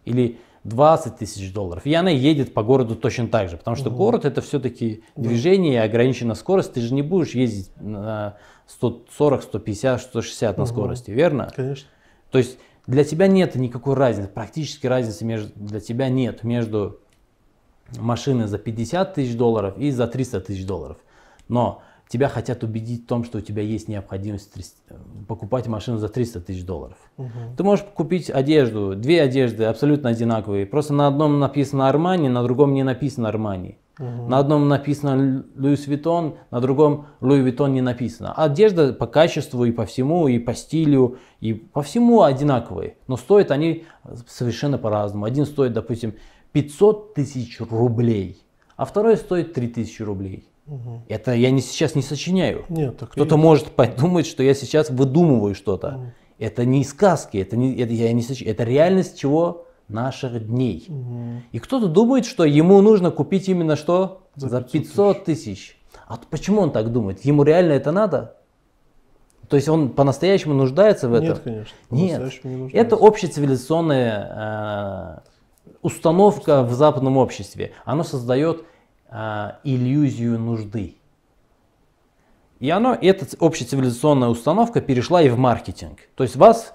Или 0.04 0.38
20 0.64 1.16
тысяч 1.16 1.52
долларов. 1.52 1.86
И 1.86 1.94
она 1.94 2.10
едет 2.10 2.52
по 2.52 2.62
городу 2.62 2.94
точно 2.94 3.28
так 3.28 3.48
же. 3.48 3.56
Потому 3.56 3.76
что 3.76 3.90
город 3.90 4.26
это 4.26 4.42
все-таки 4.42 5.02
движение 5.16 5.74
и 5.74 5.76
ограниченная 5.76 6.34
скорость. 6.34 6.74
Ты 6.74 6.82
же 6.82 6.92
не 6.92 7.02
будешь 7.02 7.34
ездить 7.34 7.70
на 7.80 8.36
140, 8.66 9.42
150, 9.42 10.02
160 10.02 10.58
на 10.58 10.64
Мгм. 10.64 10.72
скорости, 10.72 11.10
верно? 11.10 11.50
Конечно. 11.56 11.88
То 12.30 12.38
есть 12.38 12.58
для 12.86 13.04
тебя 13.04 13.26
нет 13.26 13.54
никакой 13.54 13.94
разницы, 13.94 14.28
практически 14.28 14.86
разницы 14.86 15.24
между, 15.24 15.50
для 15.54 15.80
тебя 15.80 16.08
нет 16.08 16.44
между 16.44 17.00
машиной 17.98 18.46
за 18.46 18.58
50 18.58 19.14
тысяч 19.14 19.36
долларов 19.36 19.78
и 19.78 19.90
за 19.90 20.06
300 20.06 20.40
тысяч 20.40 20.66
долларов. 20.66 20.98
Но 21.48 21.82
тебя 22.10 22.28
хотят 22.28 22.64
убедить 22.64 23.04
в 23.04 23.06
том, 23.06 23.24
что 23.24 23.38
у 23.38 23.40
тебя 23.40 23.62
есть 23.62 23.86
необходимость 23.86 24.52
трис- 24.54 24.74
покупать 25.28 25.68
машину 25.68 25.98
за 25.98 26.08
300 26.08 26.40
тысяч 26.40 26.64
долларов. 26.64 26.96
Мгм. 27.16 27.56
Ты 27.56 27.62
можешь 27.62 27.84
купить 27.94 28.28
одежду, 28.30 28.96
две 28.96 29.22
одежды 29.22 29.64
абсолютно 29.64 30.10
одинаковые. 30.10 30.66
Просто 30.66 30.92
на 30.92 31.06
одном 31.06 31.38
написано 31.38 31.88
Армани, 31.88 32.28
на 32.28 32.42
другом 32.42 32.74
не 32.74 32.82
написано 32.82 33.28
Армани. 33.28 33.78
На 33.98 34.38
одном 34.38 34.66
написано 34.66 35.44
Louis 35.56 35.86
Vuitton, 35.86 36.36
на 36.50 36.60
другом 36.60 37.06
Louis 37.20 37.42
Vuitton 37.42 37.74
не 37.74 37.82
написано. 37.82 38.32
Одежда 38.32 38.94
по 38.94 39.06
качеству 39.06 39.64
и 39.66 39.72
по 39.72 39.84
всему, 39.84 40.26
и 40.26 40.38
по 40.38 40.54
стилю, 40.54 41.18
и 41.40 41.52
по 41.52 41.82
всему 41.82 42.22
одинаковые. 42.22 42.96
Но 43.08 43.18
стоят 43.18 43.50
они 43.50 43.84
совершенно 44.26 44.78
по-разному. 44.78 45.26
Один 45.26 45.44
стоит, 45.44 45.74
допустим, 45.74 46.14
500 46.52 47.12
тысяч 47.14 47.60
рублей, 47.60 48.42
а 48.76 48.86
второй 48.86 49.18
стоит 49.18 49.52
3000 49.52 50.02
рублей. 50.02 50.49
Это 51.08 51.32
я 51.32 51.50
не, 51.50 51.60
сейчас 51.60 51.94
не 51.94 52.02
сочиняю. 52.02 52.64
Нет, 52.68 52.98
так 52.98 53.10
Кто-то 53.10 53.34
есть. 53.34 53.44
может 53.44 53.66
подумать, 53.72 54.26
что 54.26 54.42
я 54.42 54.54
сейчас 54.54 54.90
выдумываю 54.90 55.54
что-то. 55.54 56.12
Это 56.38 56.64
не 56.64 56.84
сказки, 56.84 57.38
это, 57.38 57.56
не, 57.56 57.74
это, 57.76 57.92
я 57.92 58.12
не 58.12 58.22
соч- 58.22 58.46
это 58.46 58.64
реальность 58.64 59.18
чего? 59.18 59.66
Наших 59.88 60.46
дней. 60.46 60.84
Мгм. 60.88 61.42
И 61.50 61.58
кто-то 61.58 61.88
думает, 61.88 62.24
что 62.24 62.44
ему 62.44 62.80
нужно 62.80 63.10
купить 63.10 63.48
именно 63.48 63.74
что? 63.74 64.22
За 64.36 64.48
За 64.48 64.60
500 64.62 64.72
500 64.72 65.24
тысяч. 65.24 65.76
А 66.06 66.16
почему 66.30 66.62
он 66.62 66.70
так 66.70 66.92
думает? 66.92 67.24
Ему 67.24 67.42
реально 67.42 67.72
это 67.72 67.90
надо? 67.90 68.36
То 69.48 69.56
есть 69.56 69.68
он 69.68 69.90
по-настоящему 69.90 70.54
нуждается 70.54 71.08
в 71.08 71.14
этом? 71.14 71.30
Нет, 71.30 71.38
конечно. 71.40 71.74
Нет. 71.90 72.32
Не 72.42 72.70
Это 72.72 72.94
общецивилизационная 72.94 75.24
э, 75.24 75.70
установка 75.82 76.62
в 76.62 76.72
западном 76.72 77.16
обществе. 77.16 77.72
Оно 77.84 78.04
создает 78.04 78.64
э, 79.10 79.50
иллюзию 79.64 80.38
нужды. 80.38 80.94
И 82.60 82.68
оно, 82.68 82.94
эта 82.94 83.26
общецивилизационная 83.38 84.28
установка 84.28 84.80
перешла 84.80 85.22
и 85.22 85.30
в 85.30 85.38
маркетинг. 85.38 85.98
То 86.14 86.24
есть 86.24 86.36
вас 86.36 86.74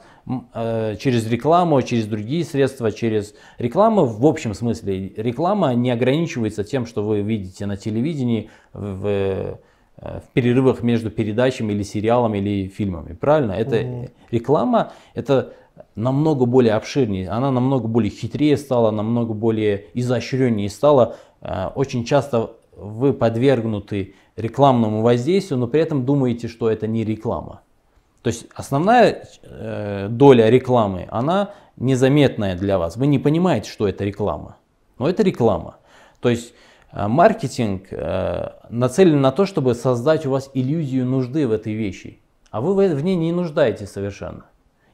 э, 0.53 0.95
через 0.99 1.27
рекламу, 1.29 1.79
через 1.83 2.07
другие 2.07 2.43
средства, 2.43 2.91
через 2.91 3.35
рекламу 3.59 4.05
в 4.05 4.25
общем 4.25 4.55
смысле. 4.55 5.13
Реклама 5.15 5.75
не 5.75 5.91
ограничивается 5.91 6.63
тем, 6.63 6.87
что 6.87 7.03
вы 7.03 7.21
видите 7.21 7.67
на 7.67 7.77
телевидении 7.77 8.49
в, 8.73 9.05
э, 9.05 9.55
в 9.97 10.23
перерывах 10.33 10.81
между 10.81 11.11
передачами 11.11 11.73
или 11.73 11.83
сериалами 11.83 12.39
или 12.39 12.67
фильмами. 12.67 13.13
Правильно? 13.13 13.51
Это 13.51 14.09
реклама, 14.31 14.91
это 15.13 15.53
намного 15.95 16.45
более 16.45 16.73
обширнее, 16.73 17.29
она 17.29 17.51
намного 17.51 17.87
более 17.87 18.09
хитрее 18.09 18.57
стала, 18.57 18.91
намного 18.91 19.33
более 19.33 19.85
изощреннее 19.93 20.69
стала. 20.69 21.15
Э, 21.45 21.67
Очень 21.75 22.05
часто 22.05 22.51
вы 22.75 23.13
подвергнуты 23.13 24.15
рекламному 24.35 25.01
воздействию, 25.01 25.59
но 25.59 25.67
при 25.67 25.79
этом 25.79 26.05
думаете, 26.05 26.47
что 26.47 26.69
это 26.69 26.87
не 26.87 27.05
реклама. 27.05 27.61
То 28.21 28.29
есть 28.29 28.47
основная 28.55 29.27
э, 29.43 30.07
доля 30.09 30.49
рекламы, 30.49 31.07
она 31.09 31.51
незаметная 31.77 32.57
для 32.57 32.79
вас. 32.79 32.97
Вы 32.97 33.07
не 33.07 33.19
понимаете, 33.19 33.69
что 33.69 33.87
это 33.87 34.03
реклама. 34.03 34.57
Но 34.97 35.07
это 35.07 35.23
реклама. 35.23 35.77
То 36.19 36.29
есть 36.29 36.53
э, 36.91 37.07
маркетинг 37.07 37.91
нацелен 38.69 39.21
на 39.21 39.31
то, 39.31 39.45
чтобы 39.45 39.75
создать 39.75 40.25
у 40.25 40.31
вас 40.31 40.49
иллюзию 40.53 41.05
нужды 41.05 41.47
в 41.47 41.51
этой 41.51 41.73
вещи. 41.73 42.19
А 42.49 42.61
вы 42.61 42.95
в 42.95 43.03
ней 43.03 43.15
не 43.15 43.31
нуждаетесь 43.31 43.91
совершенно. 43.91 44.45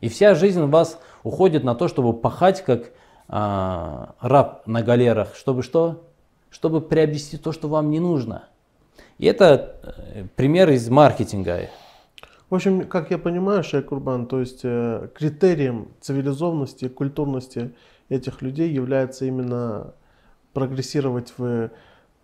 И 0.01 0.10
вся 0.10 0.36
жизнь 0.36 0.60
у 0.60 0.67
вас 0.67 1.00
уходит 1.24 1.63
на 1.63 1.75
то, 1.75 1.88
чтобы 1.88 2.13
пахать 2.13 2.63
как 2.65 2.91
раб 3.27 4.63
на 4.65 4.81
галерах, 4.81 5.36
чтобы 5.36 5.62
что? 5.62 6.01
Чтобы 6.51 6.81
приобрести 6.81 7.37
то, 7.37 7.51
что 7.51 7.68
вам 7.68 7.90
не 7.90 8.00
нужно. 8.00 8.44
И 9.18 9.25
это 9.25 9.75
э, 10.14 10.25
пример 10.35 10.70
из 10.70 10.87
маркетинга. 10.90 11.70
В 12.50 12.55
общем, 12.55 12.87
как 12.87 13.09
я 13.11 13.18
понимаю, 13.18 13.64
Шейх 13.64 13.85
Курбан, 13.85 14.27
то 14.27 14.40
есть 14.40 14.59
э, 14.64 15.07
критерием 15.16 15.87
цивилизованности, 16.01 16.90
культурности 16.90 17.74
этих 18.09 18.42
людей 18.42 18.70
является 18.70 19.25
именно 19.25 19.94
прогрессировать 20.53 21.33
в, 21.37 21.72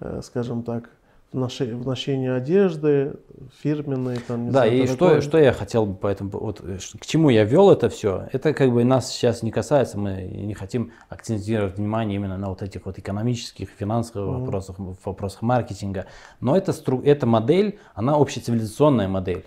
э, 0.02 0.22
скажем 0.22 0.64
так, 0.64 0.90
в, 1.32 1.38
ноше- 1.38 1.76
в 1.76 1.86
ношении 1.86 2.30
одежды, 2.30 3.16
фирменной, 3.62 4.18
там, 4.28 4.46
не 4.46 4.52
Да, 4.52 4.62
знаю, 4.62 4.84
и 4.84 4.88
что, 4.88 5.22
что 5.22 5.38
я 5.38 5.52
хотел 5.52 5.86
бы 5.86 5.96
по 5.96 6.08
этому, 6.08 6.30
вот, 6.32 6.62
э, 6.64 6.78
к 7.00 7.06
чему 7.06 7.30
я 7.30 7.44
вел 7.44 7.70
это 7.70 7.90
все, 7.90 8.28
это 8.32 8.54
как 8.54 8.72
бы 8.72 8.84
нас 8.86 9.12
сейчас 9.12 9.44
не 9.44 9.52
касается, 9.52 9.98
мы 9.98 10.22
не 10.24 10.54
хотим 10.54 10.92
акцентировать 11.10 11.78
внимание 11.78 12.16
именно 12.16 12.38
на 12.38 12.48
вот 12.50 12.62
этих 12.62 12.86
вот 12.86 12.98
экономических, 12.98 13.70
финансовых 13.70 14.40
вопросах, 14.40 14.80
в 14.80 15.06
вопросах 15.06 15.42
маркетинга, 15.42 16.06
но 16.40 16.56
эта, 16.56 16.72
стру, 16.72 17.02
эта 17.04 17.26
модель, 17.26 17.80
она 17.94 18.16
общецивилизационная 18.16 19.10
модель. 19.10 19.46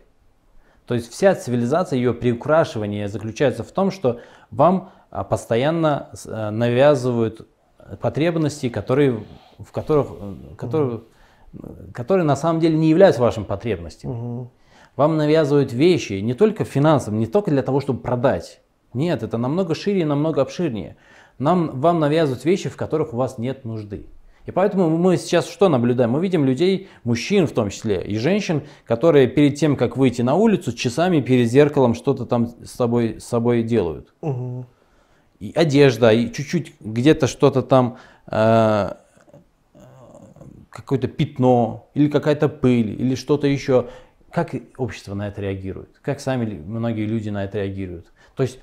То 0.86 0.94
есть 0.94 1.10
вся 1.10 1.34
цивилизация, 1.34 1.96
ее 1.96 2.12
приукрашивание 2.12 3.08
заключается 3.08 3.62
в 3.62 3.70
том, 3.70 3.90
что 3.90 4.20
вам 4.50 4.90
а, 5.10 5.24
постоянно 5.24 6.10
э, 6.26 6.50
навязывают 6.50 7.46
потребности, 8.00 8.68
которые, 8.68 9.24
в 9.58 9.70
которых, 9.72 10.08
э, 10.20 10.34
которые, 10.56 11.00
которые 11.92 12.24
на 12.24 12.36
самом 12.36 12.60
деле 12.60 12.76
не 12.76 12.88
являются 12.88 13.20
вашими 13.20 13.44
потребностями. 13.44 14.12
Мгм. 14.12 14.50
Вам 14.96 15.16
навязывают 15.16 15.72
вещи 15.72 16.14
не 16.14 16.34
только 16.34 16.64
финансово, 16.64 17.14
не 17.14 17.26
только 17.26 17.50
для 17.50 17.62
того, 17.62 17.80
чтобы 17.80 18.00
продать. 18.00 18.60
Нет, 18.92 19.22
это 19.22 19.38
намного 19.38 19.74
шире 19.74 20.02
и 20.02 20.04
намного 20.04 20.42
обширнее. 20.42 20.96
Нам, 21.38 21.80
вам 21.80 22.00
навязывают 22.00 22.44
вещи, 22.44 22.68
в 22.68 22.76
которых 22.76 23.14
у 23.14 23.16
вас 23.16 23.38
нет 23.38 23.64
нужды. 23.64 24.06
И 24.46 24.50
поэтому 24.50 24.90
мы 24.90 25.16
сейчас 25.16 25.48
что 25.48 25.68
наблюдаем? 25.68 26.10
Мы 26.10 26.20
видим 26.20 26.44
людей, 26.44 26.88
мужчин 27.04 27.46
в 27.46 27.52
том 27.52 27.70
числе, 27.70 28.02
и 28.02 28.16
женщин, 28.16 28.62
которые 28.84 29.26
перед 29.28 29.56
тем, 29.56 29.76
как 29.76 29.96
выйти 29.96 30.22
на 30.22 30.34
улицу, 30.34 30.72
часами 30.72 31.20
перед 31.20 31.48
зеркалом 31.48 31.94
что-то 31.94 32.24
там 32.26 32.48
с 32.64 32.70
собой, 32.70 33.20
с 33.20 33.24
собой 33.24 33.62
делают. 33.62 34.12
Мгм. 34.22 34.66
И 35.38 35.52
одежда, 35.54 36.12
и 36.12 36.32
чуть-чуть 36.32 36.74
где-то 36.80 37.26
что-то 37.26 37.62
там, 37.62 37.98
э, 38.26 38.92
какое-то 40.80 41.08
пятно, 41.08 41.90
или 41.94 42.08
какая-то 42.08 42.48
пыль, 42.48 43.00
или 43.00 43.14
что-то 43.14 43.46
еще. 43.46 43.86
Как 44.30 44.54
общество 44.76 45.14
на 45.14 45.28
это 45.28 45.40
реагирует? 45.42 45.90
Как 46.02 46.20
сами 46.20 46.58
многие 46.58 47.04
люди 47.06 47.30
на 47.30 47.44
это 47.44 47.58
реагируют? 47.58 48.06
То 48.36 48.42
есть 48.44 48.58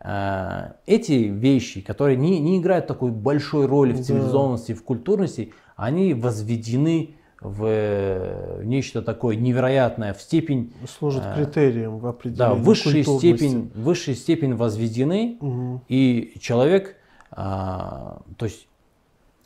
э, 0.00 0.72
эти 0.86 1.12
вещи, 1.12 1.80
которые 1.80 2.16
не, 2.16 2.40
не 2.40 2.58
играют 2.58 2.86
такой 2.86 3.10
большой 3.10 3.66
роли 3.66 3.92
в 3.92 3.98
Да. 3.98 4.02
цивилизованности, 4.04 4.74
в 4.74 4.82
культурности, 4.82 5.52
они 5.76 6.12
возведены 6.14 7.14
в 7.40 7.64
э, 7.66 8.62
нечто 8.64 9.00
такое 9.02 9.36
невероятное, 9.36 10.12
в 10.14 10.20
степень, 10.20 10.72
Служит 10.98 11.22
э, 11.24 11.34
критерием 11.34 11.98
в 11.98 12.02
да, 12.02 12.08
определении 12.10 12.58
высшей 12.62 13.04
культурности. 13.04 13.44
степень, 13.46 13.72
высшей 13.74 14.14
степень 14.14 14.54
возведены, 14.54 15.38
Мгм. 15.40 15.80
и 15.88 16.34
человек, 16.40 16.96
а, 17.30 18.22
то 18.36 18.44
есть 18.46 18.66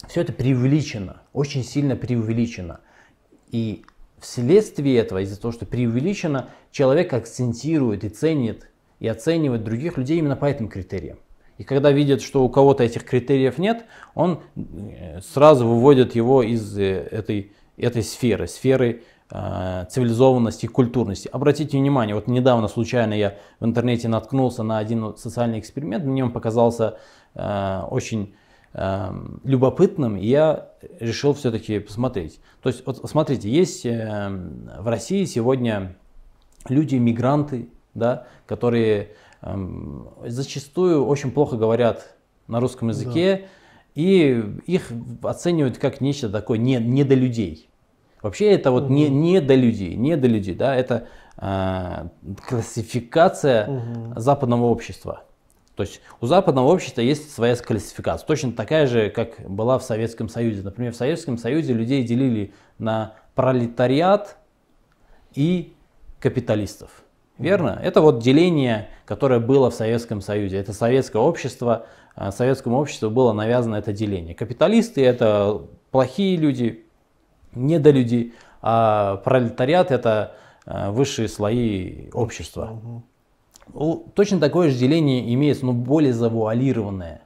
все 0.08 0.22
это 0.22 0.32
преувеличено, 0.32 1.22
очень 1.32 1.64
сильно 1.64 1.96
преувеличено. 1.96 2.80
И 3.50 3.84
вследствие 4.18 4.98
этого, 4.98 5.22
из-за 5.22 5.40
того, 5.40 5.52
что 5.52 5.66
преувеличено, 5.66 6.48
человек 6.70 7.12
акцентирует 7.12 8.04
и 8.04 8.08
ценит, 8.08 8.70
и 8.98 9.08
оценивает 9.08 9.64
других 9.64 9.98
людей 9.98 10.18
именно 10.18 10.36
по 10.36 10.46
этим 10.46 10.68
критериям. 10.68 11.18
И 11.58 11.64
когда 11.64 11.90
видит, 11.90 12.20
что 12.20 12.44
у 12.44 12.48
кого-то 12.48 12.84
этих 12.84 13.04
критериев 13.04 13.58
нет, 13.58 13.86
он 14.14 14.40
э, 14.56 15.20
сразу 15.22 15.66
выводит 15.66 16.14
его 16.14 16.42
из 16.42 16.78
э, 16.78 17.08
этой, 17.10 17.52
этой 17.78 18.02
сферы, 18.02 18.46
сферы 18.46 19.02
э, 19.30 19.86
цивилизованности 19.88 20.66
и 20.66 20.68
культурности. 20.68 21.28
Обратите 21.32 21.78
внимание, 21.78 22.14
вот 22.14 22.26
недавно 22.26 22.68
случайно 22.68 23.14
я 23.14 23.38
в 23.58 23.64
интернете 23.64 24.08
наткнулся 24.08 24.62
на 24.64 24.78
один 24.78 25.16
социальный 25.16 25.58
эксперимент, 25.58 26.04
мне 26.04 26.24
он 26.24 26.32
показался 26.32 26.98
э, 27.34 27.82
очень 27.90 28.34
э, 28.76 29.12
любопытным, 29.42 30.16
и 30.16 30.26
я 30.26 30.68
решил 31.00 31.34
все-таки 31.34 31.78
посмотреть. 31.80 32.38
То 32.62 32.68
есть, 32.68 32.86
вот 32.86 33.00
смотрите, 33.08 33.50
есть 33.50 33.86
э, 33.86 34.28
в 34.78 34.86
России 34.86 35.24
сегодня 35.24 35.96
люди, 36.68 36.96
мигранты, 36.96 37.68
да, 37.94 38.26
которые 38.46 39.10
эм, 39.42 40.08
зачастую 40.26 41.06
очень 41.06 41.30
плохо 41.30 41.56
говорят 41.56 42.14
на 42.46 42.60
русском 42.60 42.88
языке, 42.88 43.46
и 43.94 44.44
их 44.66 44.92
оценивают 45.22 45.78
как 45.78 46.00
нечто 46.00 46.28
такое 46.28 46.58
не, 46.58 46.76
не 46.76 47.02
до 47.04 47.14
людей. 47.14 47.70
Вообще 48.22 48.50
это 48.50 48.70
вот 48.70 48.90
не, 48.90 49.08
не 49.08 49.40
до 49.40 49.54
людей, 49.54 49.94
не 49.94 50.16
до 50.16 50.26
людей, 50.26 50.54
да, 50.54 50.74
это 50.74 51.06
э, 51.38 52.08
классификация 52.48 53.66
Мгм. 53.68 54.20
западного 54.20 54.64
общества. 54.64 55.22
То 55.76 55.82
есть 55.82 56.00
у 56.22 56.26
западного 56.26 56.66
общества 56.68 57.02
есть 57.02 57.32
своя 57.32 57.54
классификация, 57.54 58.26
точно 58.26 58.52
такая 58.52 58.86
же, 58.86 59.10
как 59.10 59.48
была 59.48 59.78
в 59.78 59.82
Советском 59.82 60.30
Союзе. 60.30 60.62
Например, 60.62 60.92
в 60.92 60.96
Советском 60.96 61.36
Союзе 61.36 61.74
людей 61.74 62.02
делили 62.02 62.54
на 62.78 63.14
пролетариат 63.34 64.38
и 65.34 65.74
капиталистов. 66.18 67.04
Верно? 67.38 67.78
Это 67.82 68.00
вот 68.00 68.20
деление, 68.22 68.88
которое 69.04 69.38
было 69.38 69.70
в 69.70 69.74
Советском 69.74 70.22
Союзе. 70.22 70.56
Это 70.56 70.72
советское 70.72 71.20
общество, 71.20 71.86
э, 72.16 72.30
советскому 72.30 72.78
обществу 72.78 73.10
было 73.10 73.34
навязано 73.34 73.76
это 73.76 73.92
деление. 73.92 74.34
Капиталисты 74.34 75.04
это 75.04 75.60
плохие 75.90 76.38
люди, 76.38 76.86
недолюди, 77.54 78.32
а 78.62 79.16
пролетариат 79.16 79.90
это 79.90 80.36
э, 80.64 80.90
высшие 80.90 81.28
слои 81.28 82.08
общества. 82.14 82.80
Точно 84.14 84.40
такое 84.40 84.70
же 84.70 84.78
деление 84.78 85.32
имеется, 85.34 85.66
но 85.66 85.72
более 85.72 86.12
завуалированное, 86.12 87.22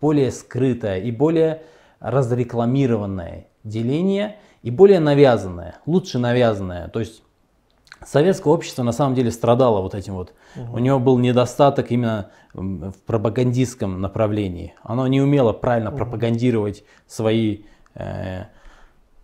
более 0.00 0.30
скрытое 0.30 0.98
и 0.98 1.10
более 1.10 1.62
разрекламированное 2.00 3.46
деление 3.62 4.36
и 4.62 4.70
более 4.70 5.00
навязанное, 5.00 5.76
лучше 5.86 6.18
навязанное. 6.18 6.88
То 6.88 7.00
есть 7.00 7.22
советское 8.04 8.52
общество 8.52 8.82
на 8.82 8.92
самом 8.92 9.14
деле 9.14 9.30
страдало 9.30 9.80
вот 9.80 9.94
этим 9.94 10.14
вот. 10.14 10.34
У 10.72 10.78
него 10.78 10.98
был 10.98 11.18
недостаток 11.18 11.90
именно 11.90 12.30
в 12.52 12.94
пропагандистском 13.06 14.00
направлении. 14.00 14.74
Оно 14.82 15.06
не 15.06 15.20
умело 15.20 15.52
правильно 15.52 15.90
пропагандировать 15.90 16.84
свои 17.06 17.62
э, 17.94 18.44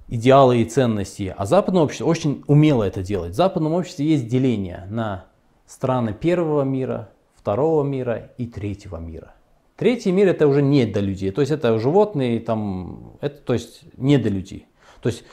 идеалы 0.08 0.62
и 0.62 0.64
ценности. 0.64 1.34
А 1.36 1.46
западное 1.46 1.82
общество 1.82 2.06
очень 2.06 2.42
умело 2.46 2.82
это 2.82 3.02
делать. 3.02 3.32
В 3.32 3.36
западном 3.36 3.74
обществе 3.74 4.06
есть 4.06 4.26
деление 4.26 4.86
на 4.90 5.26
страны 5.70 6.12
первого 6.12 6.62
мира, 6.62 7.10
второго 7.36 7.84
мира 7.84 8.32
и 8.38 8.46
третьего 8.46 8.96
мира. 8.96 9.34
Третий 9.76 10.10
мир 10.10 10.28
это 10.28 10.48
уже 10.48 10.62
не 10.62 10.84
до 10.84 11.00
людей, 11.00 11.30
то 11.30 11.40
есть 11.40 11.52
это 11.52 11.78
животные, 11.78 12.40
там, 12.40 13.16
это, 13.20 13.40
то 13.40 13.52
есть 13.52 13.84
не 13.96 14.18
до 14.18 14.28
людей. 14.28 14.66
То 15.00 15.08
есть 15.08 15.24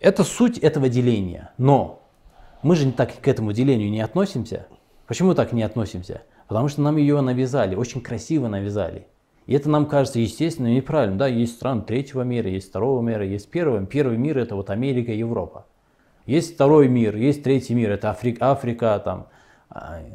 это 0.00 0.24
суть 0.24 0.58
этого 0.58 0.88
деления. 0.88 1.52
Но 1.58 2.02
мы 2.62 2.74
же 2.74 2.90
так 2.92 3.20
к 3.20 3.28
этому 3.28 3.52
делению 3.52 3.88
не 3.90 4.00
относимся. 4.00 4.66
Почему 5.06 5.34
так 5.34 5.52
не 5.52 5.62
относимся? 5.62 6.22
Потому 6.48 6.68
что 6.68 6.82
нам 6.82 6.96
ее 6.96 7.20
навязали, 7.20 7.76
очень 7.76 8.00
красиво 8.00 8.48
навязали. 8.48 9.06
И 9.46 9.54
это 9.54 9.70
нам 9.70 9.86
кажется 9.86 10.18
естественно 10.18 10.66
и 10.66 10.76
неправильно. 10.76 11.16
Да, 11.16 11.28
есть 11.28 11.54
страны 11.54 11.82
третьего 11.82 12.22
мира, 12.22 12.50
есть 12.50 12.68
второго 12.68 13.00
мира, 13.00 13.24
есть 13.24 13.48
первого. 13.48 13.86
Первый 13.86 14.18
мир 14.18 14.38
это 14.38 14.56
вот 14.56 14.70
Америка 14.70 15.12
Европа. 15.12 15.66
Есть 16.26 16.54
второй 16.54 16.88
мир, 16.88 17.16
есть 17.16 17.42
третий 17.42 17.74
мир, 17.74 17.92
это 17.92 18.10
Африка, 18.10 18.50
Африка 18.50 19.00
там, 19.02 19.28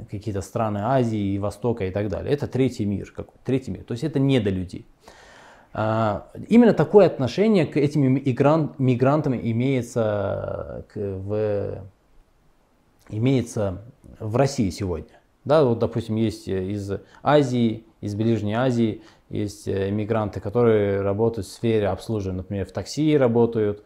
какие-то 0.09 0.41
страны 0.41 0.79
Азии 0.79 1.35
и 1.35 1.39
Востока 1.39 1.85
и 1.85 1.91
так 1.91 2.09
далее. 2.09 2.33
Это 2.33 2.47
третий 2.47 2.85
мир, 2.85 3.11
как, 3.15 3.27
третий 3.43 3.71
мир. 3.71 3.83
То 3.83 3.93
есть 3.93 4.03
это 4.03 4.19
не 4.19 4.39
до 4.39 4.49
людей. 4.49 4.85
А, 5.73 6.27
Именно 6.47 6.73
такое 6.73 7.07
отношение 7.07 7.65
к 7.65 7.77
этим 7.77 8.15
мигран- 8.15 8.73
мигрантам 8.77 9.33
имеется, 9.35 10.85
к- 10.93 10.99
в, 10.99 11.83
имеется 13.09 13.81
в 14.19 14.35
России 14.35 14.69
сегодня. 14.69 15.19
Да, 15.45 15.63
вот, 15.63 15.79
допустим, 15.79 16.15
есть 16.15 16.47
э, 16.47 16.71
из 16.71 16.91
Азии, 17.21 17.85
из 18.01 18.15
Ближней 18.15 18.53
Азии, 18.53 19.01
есть 19.29 19.67
э, 19.67 19.91
мигранты, 19.91 20.39
которые 20.39 21.01
работают 21.01 21.47
в 21.47 21.51
сфере 21.51 21.87
обслуживания, 21.87 22.37
например, 22.37 22.65
в 22.65 22.71
такси 22.71 23.17
работают, 23.17 23.79
а, 23.79 23.83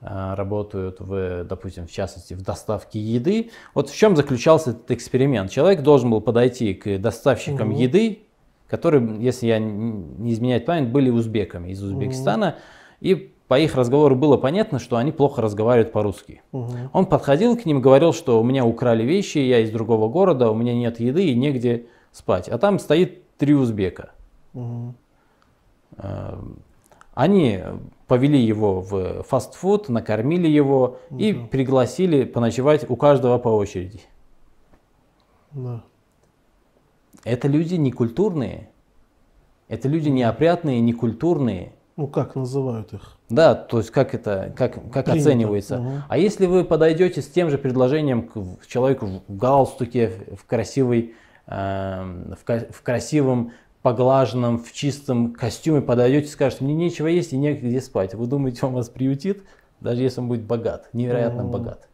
работают, 0.00 1.00
в, 1.00 1.44
допустим, 1.44 1.86
в 1.86 1.90
частности, 1.90 2.34
в 2.34 2.42
доставке 2.42 3.00
еды. 3.00 3.50
Вот 3.74 3.88
в 3.88 3.96
чем 3.96 4.14
заключался 4.14 4.70
этот 4.70 4.90
эксперимент? 4.90 5.50
Человек 5.50 5.82
должен 5.82 6.10
был 6.10 6.20
подойти 6.20 6.74
к 6.74 6.98
доставщикам 6.98 7.70
еды, 7.70 8.20
которые, 8.68 9.16
если 9.20 9.46
я 9.46 9.58
не 9.58 10.32
изменяю 10.32 10.62
память, 10.62 10.90
были 10.90 11.10
узбеками 11.10 11.70
из 11.70 11.82
Узбекистана, 11.82 12.56
и 13.00 13.32
по 13.48 13.58
их 13.58 13.76
разговору 13.76 14.16
было 14.16 14.36
понятно, 14.36 14.78
что 14.78 14.96
они 14.96 15.12
плохо 15.12 15.40
разговаривают 15.40 15.92
по-русски. 15.92 16.42
Он 16.92 17.06
подходил 17.06 17.56
к 17.56 17.64
ним, 17.64 17.80
говорил, 17.80 18.12
что 18.12 18.40
у 18.40 18.44
меня 18.44 18.64
украли 18.64 19.04
вещи, 19.04 19.38
я 19.38 19.60
из 19.60 19.70
другого 19.70 20.08
города, 20.08 20.50
у 20.50 20.54
меня 20.54 20.74
нет 20.74 20.98
еды 20.98 21.26
и 21.26 21.34
негде 21.34 21.86
спать. 22.12 22.48
А 22.48 22.58
там 22.58 22.78
стоит 22.78 23.22
три 23.36 23.54
узбека. 23.54 24.10
Э, 25.98 26.38
Они 27.16 27.60
повели 28.08 28.38
его 28.38 28.82
в 28.82 29.22
фастфуд, 29.22 29.88
накормили 29.88 30.46
его 30.46 30.98
и 31.18 31.32
пригласили 31.32 32.24
поночевать 32.24 32.88
у 32.90 32.94
каждого 32.94 33.38
по 33.38 33.48
очереди. 33.48 34.02
Да. 35.52 35.82
Это 37.24 37.48
люди 37.48 37.76
некультурные. 37.76 38.68
Это 39.66 39.88
люди 39.88 40.10
неопрятные, 40.10 40.78
некультурные. 40.82 41.72
Ну 41.96 42.06
как 42.06 42.34
называют 42.34 42.92
их? 42.92 43.16
Да, 43.30 43.54
то 43.54 43.78
есть 43.78 43.90
как 43.90 44.14
это, 44.14 44.52
как, 44.54 44.74
как 44.92 45.06
Принято. 45.06 45.12
оценивается. 45.12 45.78
Мгм. 45.78 46.02
А 46.10 46.18
если 46.18 46.44
вы 46.44 46.64
подойдете 46.64 47.22
с 47.22 47.28
тем 47.28 47.48
же 47.48 47.56
предложением 47.56 48.28
к 48.28 48.66
человеку 48.66 49.22
в 49.26 49.36
галстуке, 49.36 50.36
в 50.38 50.44
красивой, 50.44 51.14
эм, 51.46 52.34
в, 52.34 52.72
в 52.72 52.82
красивом, 52.82 53.52
поглаженном, 53.90 54.58
в 54.58 54.72
чистом 54.72 55.32
костюме, 55.32 55.80
подойдете 55.80 56.26
и 56.26 56.30
скажете, 56.30 56.64
мне 56.64 56.74
нечего 56.74 57.06
есть 57.06 57.32
и 57.32 57.36
негде 57.36 57.80
спать. 57.80 58.14
Вы 58.14 58.26
думаете, 58.26 58.66
он 58.66 58.72
вас 58.72 58.88
приютит, 58.88 59.44
даже 59.80 60.02
если 60.02 60.20
он 60.20 60.26
будет 60.26 60.42
богат, 60.42 60.88
невероятно 60.92 61.44
Мгм. 61.44 61.52
богат. 61.52 61.88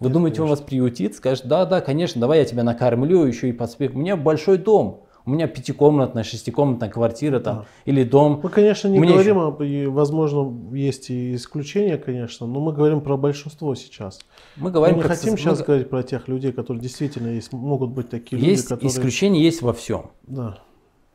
Вы 0.00 0.08
думаете, 0.08 0.40
он 0.40 0.48
вас 0.48 0.62
приютит, 0.62 1.14
скажет, 1.14 1.46
да, 1.46 1.66
да, 1.66 1.82
конечно, 1.82 2.18
давай 2.22 2.38
я 2.38 2.44
тебя 2.46 2.62
накормлю, 2.62 3.24
еще 3.24 3.50
и 3.50 3.52
поспех. 3.52 3.94
У 3.94 3.98
меня 3.98 4.16
большой 4.16 4.56
дом, 4.56 5.02
у 5.26 5.30
меня 5.30 5.46
пятикомнатная, 5.46 6.22
шестикомнатная 6.22 6.88
квартира 6.88 7.38
там, 7.40 7.66
или 7.84 8.02
дом. 8.02 8.40
Мы, 8.42 8.48
конечно, 8.48 8.88
не 8.88 8.98
Мне 8.98 9.12
говорим, 9.12 9.38
об, 9.38 9.62
и, 9.62 9.84
возможно, 9.84 10.54
есть 10.74 11.10
и 11.10 11.34
исключения, 11.34 11.98
конечно, 11.98 12.46
но 12.46 12.60
мы 12.60 12.72
говорим 12.72 13.02
про 13.02 13.18
большинство 13.18 13.74
сейчас. 13.74 14.20
Мы 14.56 14.70
говорим, 14.70 14.96
мы 14.96 15.02
не 15.02 15.08
хотим 15.08 15.32
со- 15.32 15.36
сейчас 15.36 15.58
мы- 15.58 15.64
говорить 15.66 15.90
про 15.90 16.02
тех 16.02 16.28
людей, 16.28 16.52
которые 16.52 16.80
действительно 16.82 17.28
есть, 17.28 17.52
могут 17.52 17.90
быть 17.90 18.08
такие 18.08 18.40
Есть 18.40 18.62
люди, 18.62 18.68
которые... 18.70 18.88
исключения, 18.90 19.42
есть 19.42 19.60
во 19.60 19.74
всем. 19.74 20.12
Да. 20.26 20.60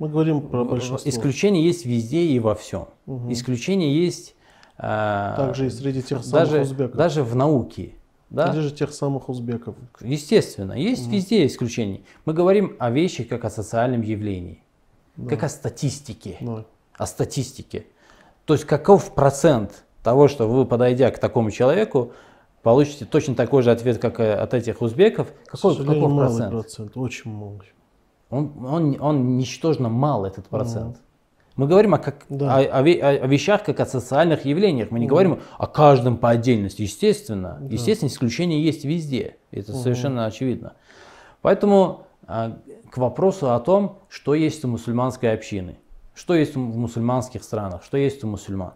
Мы 0.02 0.10
говорим 0.10 0.42
про 0.42 0.66
большинство. 0.66 1.08
Исключения 1.08 1.64
есть 1.64 1.86
везде 1.86 2.24
и 2.24 2.40
во 2.40 2.56
всем. 2.56 2.88
Исключения 3.30 3.94
есть 3.94 4.34
а, 4.76 5.36
Также 5.36 5.68
и 5.68 5.70
среди 5.70 6.02
тех 6.02 6.24
самых 6.24 6.32
даже, 6.32 6.62
узбеков. 6.62 6.96
даже 6.96 7.24
в 7.24 7.36
науке. 7.36 7.92
Да? 8.32 8.52
Или 8.52 8.62
же 8.62 8.72
тех 8.72 8.92
самых 8.96 9.30
узбеков. 9.30 9.76
Естественно, 10.00 10.74
есть 10.74 11.08
везде 11.08 11.46
исключения. 11.46 12.02
Мы 12.26 12.34
говорим 12.34 12.76
о 12.80 12.90
вещи 12.90 13.24
как 13.24 13.46
о 13.46 13.52
социальном 13.52 14.02
явлении, 14.02 14.64
как 15.30 15.44
о 15.44 15.50
статистике. 15.50 16.38
Да. 16.42 16.66
О 16.98 17.06
статистике. 17.06 17.86
То 18.46 18.56
есть 18.56 18.66
каков 18.66 19.14
процент 19.14 19.84
того, 20.02 20.28
что 20.28 20.48
вы, 20.48 20.66
подойдя 20.66 21.12
к 21.12 21.20
такому 21.20 21.52
человеку, 21.52 22.14
получите 22.64 23.06
точно 23.06 23.36
такой 23.36 23.62
же 23.62 23.70
ответ, 23.70 24.00
как 24.00 24.20
от 24.20 24.52
этих 24.56 24.82
узбеков. 24.82 25.32
Какой, 25.46 25.78
каков 25.78 26.16
процент? 26.18 26.52
процент, 26.52 26.98
очень 26.98 27.30
малый. 27.30 27.72
Он, 28.32 28.54
он, 28.66 28.98
он 29.00 29.38
ничтожно 29.38 29.90
мал, 29.90 30.26
этот 30.26 30.48
процент. 30.48 30.98
Мы 31.58 31.68
говорим 31.68 31.94
о, 31.94 31.98
как, 32.00 32.26
Да. 32.30 32.58
о, 32.58 32.62
о 32.62 32.80
о- 32.82 33.28
вещах 33.28 33.64
как 33.64 33.80
о 33.82 33.86
социальных 33.86 34.46
явлениях. 34.46 34.90
Мы 34.90 35.00
не 35.00 35.06
говорим 35.06 35.42
о 35.58 35.68
каждом 35.68 36.18
по 36.18 36.30
отдельности. 36.30 36.82
Естественно, 36.82 37.62
естественно, 37.70 38.08
исключения 38.10 38.62
есть 38.62 38.86
везде. 38.86 39.36
Это 39.52 39.74
совершенно 39.74 40.26
очевидно. 40.26 40.74
Поэтому 41.42 42.08
а, 42.26 42.58
к 42.90 42.98
вопросу 42.98 43.52
о 43.54 43.60
том, 43.60 44.00
что 44.08 44.34
есть 44.34 44.64
у 44.64 44.70
мусульманской 44.70 45.34
общины, 45.34 45.78
что 46.16 46.34
есть 46.36 46.56
в 46.56 46.60
мусульманских 46.60 47.44
странах, 47.44 47.84
что 47.84 47.98
есть 47.98 48.24
у 48.24 48.28
мусульман. 48.28 48.74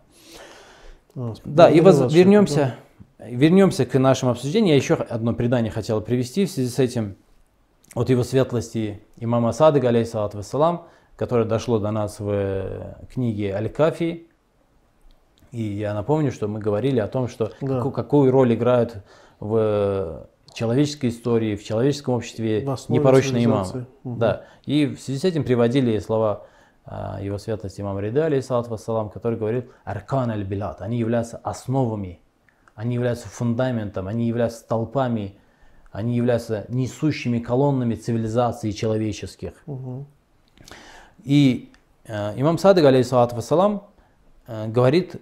А, 1.16 1.34
Да, 1.46 1.70
и 1.70 1.80
воз- 1.80 2.14
вернемся, 2.14 2.76
вернемся 3.20 3.86
к 3.86 3.98
нашему 3.98 4.32
обсуждению. 4.34 4.72
Я 4.72 4.76
еще 4.76 4.96
одно 4.96 5.34
предание 5.34 5.72
хотел 5.72 6.02
привести 6.02 6.46
в 6.46 6.52
связи 6.52 6.70
с 6.70 6.78
этим. 6.80 7.16
От 7.94 8.10
его 8.10 8.24
светлости 8.24 9.02
имама 9.18 9.52
Садыга, 9.52 9.90
алейхиссалату 9.90 10.38
вассалам, 10.38 10.88
которое 11.16 11.46
дошло 11.46 11.80
до 11.80 11.92
нас 11.92 12.20
в 12.20 12.30
э, 12.30 12.96
книге 13.14 13.56
Аль-Кафи. 13.56 14.28
И 15.52 15.62
я 15.62 15.94
напомню, 15.94 16.32
что 16.32 16.48
мы 16.48 16.60
говорили 16.60 17.00
о 17.00 17.08
том, 17.08 17.28
что 17.30 17.52
Да. 17.62 17.78
каку- 17.78 17.92
какую 17.92 18.32
роль 18.32 18.54
играют 18.54 18.98
в 19.40 20.28
человеческой 20.54 21.10
истории, 21.10 21.56
в 21.56 21.64
человеческом 21.64 22.16
обществе 22.16 22.62
непорочные 22.90 23.46
имамы. 23.46 23.86
Мгм. 24.04 24.20
Да. 24.20 24.44
И 24.66 24.88
в 24.88 25.00
связи 25.00 25.20
с 25.20 25.24
этим 25.24 25.44
приводили 25.44 25.98
слова 26.00 26.46
а, 26.88 27.20
его 27.22 27.38
светлости 27.40 27.82
имама 27.82 28.00
Рида, 28.02 28.26
алейхиссалату 28.26 28.70
вассалам, 28.70 29.10
который 29.10 29.40
говорил 29.40 29.64
«Аркан 29.86 30.30
аль-билат». 30.30 30.82
Они 30.82 30.98
являются 31.00 31.38
основами, 31.38 32.20
они 32.76 32.94
являются 32.94 33.28
фундаментом, 33.28 34.08
они 34.08 34.28
являются 34.28 34.60
столпами, 34.60 35.40
они 35.96 36.16
являются 36.16 36.66
несущими 36.70 37.40
колоннами 37.40 37.96
цивилизации 37.96 38.72
человеческих. 38.72 39.54
Мгм. 39.66 40.06
И 41.24 41.72
э, 42.06 42.40
имам 42.40 42.58
Садык, 42.58 42.86
алейхиссалату 42.86 43.36
вассалам, 43.36 43.84
э, 44.48 44.68
говорит 44.68 45.16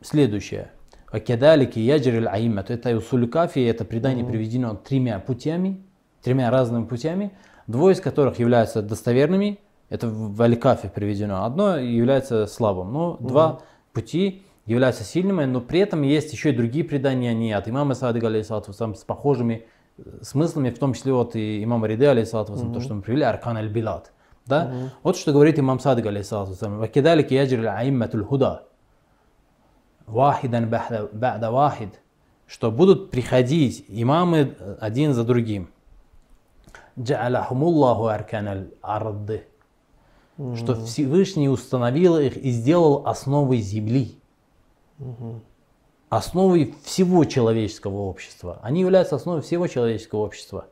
следующее. 0.00 0.70
Акядалики 1.10 1.78
яджрил 1.78 2.28
аиммат. 2.28 2.70
Это 2.70 2.96
усуль 2.96 3.28
кафи, 3.28 3.60
это 3.60 3.84
предание 3.84 4.24
приведено 4.24 4.74
тремя 4.74 5.18
путями, 5.20 5.82
тремя 6.22 6.50
разными 6.50 6.84
путями, 6.84 7.32
двое 7.66 7.94
из 7.94 8.00
которых 8.00 8.38
являются 8.38 8.82
достоверными, 8.82 9.58
это 9.90 10.08
в 10.08 10.40
Аль-Кафе 10.40 10.88
приведено, 10.88 11.44
одно 11.44 11.76
является 11.76 12.46
слабым, 12.46 12.92
но 12.92 13.16
два 13.20 13.60
пути 13.92 14.42
являются 14.66 15.04
сильными, 15.04 15.44
но 15.44 15.60
при 15.60 15.80
этом 15.80 16.02
есть 16.02 16.32
еще 16.32 16.50
и 16.50 16.56
другие 16.56 16.84
предания, 16.84 17.30
они 17.30 17.52
от 17.52 17.68
имама 17.68 17.94
Садыга, 17.94 18.28
алейхиссалату 18.28 18.70
вассалам, 18.70 18.94
с 18.94 19.04
похожими 19.04 19.66
э, 19.98 20.02
смыслами, 20.22 20.70
в 20.70 20.78
том 20.78 20.94
числе 20.94 21.12
вот 21.12 21.36
и 21.36 21.62
имама 21.62 21.86
Риды, 21.86 22.06
алейхиссалату 22.06 22.52
вассалам, 22.52 22.72
то, 22.74 22.80
что 22.80 22.94
мы 22.94 23.02
привели, 23.02 23.22
Аркан 23.22 23.56
аль-Билад. 23.56 24.12
Да? 24.46 24.90
Вот 25.02 25.16
что 25.16 25.32
говорит 25.32 25.58
имам 25.58 25.80
Садык, 25.80 26.06
алейхиссалату 26.06 26.50
вассалам. 26.50 26.78
«Вакидалик 26.78 27.30
яджри 27.30 27.64
аимматуль 27.64 28.24
худа». 28.24 28.64
Вахидан 30.06 30.68
ба'да 30.68 31.50
вахид. 31.50 32.00
Что 32.46 32.70
будут 32.70 33.10
приходить 33.10 33.84
имамы 33.88 34.54
один 34.80 35.14
за 35.14 35.24
другим. 35.24 35.70
Джа'алахумуллаху 36.98 38.06
аркан 38.06 38.48
аль-арды. 38.48 39.46
Что 40.56 40.74
Всевышний 40.84 41.48
установил 41.48 42.18
их 42.18 42.36
и 42.36 42.50
сделал 42.50 43.06
основой 43.06 43.58
земли. 43.58 44.18
Основой 46.08 46.74
всего 46.84 47.24
человеческого 47.24 48.02
общества. 48.02 48.60
Они 48.62 48.80
являются 48.80 49.16
основой 49.16 49.42
всего 49.42 49.66
человеческого 49.66 50.20
общества. 50.20 50.66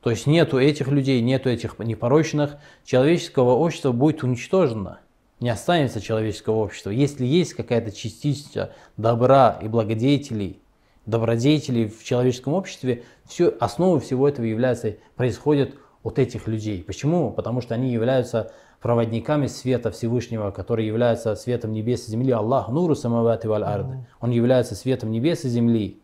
То 0.00 0.10
есть 0.10 0.26
нету 0.26 0.58
этих 0.58 0.88
людей, 0.88 1.20
нету 1.20 1.50
этих 1.50 1.78
непорочных, 1.78 2.56
человеческого 2.84 3.52
общества 3.52 3.92
будет 3.92 4.22
уничтожено. 4.22 5.00
Не 5.40 5.50
останется 5.50 6.00
человеческого 6.00 6.56
общества. 6.56 6.90
Если 6.90 7.26
есть 7.26 7.54
какая-то 7.54 7.92
частица 7.92 8.72
добра 8.96 9.58
и 9.60 9.68
благодетелей, 9.68 10.62
добродетелей 11.04 11.88
в 11.88 12.02
человеческом 12.04 12.54
обществе, 12.54 13.02
все, 13.26 13.48
основой 13.60 14.00
всего 14.00 14.28
этого 14.28 14.46
является, 14.46 14.96
происходит 15.14 15.76
от 16.02 16.18
этих 16.18 16.46
людей. 16.46 16.82
Почему? 16.82 17.32
Потому 17.32 17.60
что 17.60 17.74
они 17.74 17.92
являются 17.92 18.52
проводниками 18.86 19.48
света 19.48 19.90
Всевышнего, 19.90 20.52
который 20.52 20.86
является 20.86 21.34
светом 21.34 21.72
небес 21.72 22.06
и 22.06 22.12
земли. 22.12 22.30
Аллах 22.30 22.68
нуру 22.68 22.94
самавати 22.94 23.48
валь 23.48 23.64
арды. 23.64 24.06
Он 24.20 24.30
является 24.30 24.76
светом 24.76 25.10
небес 25.10 25.44
и 25.44 25.48
земли. 25.48 26.00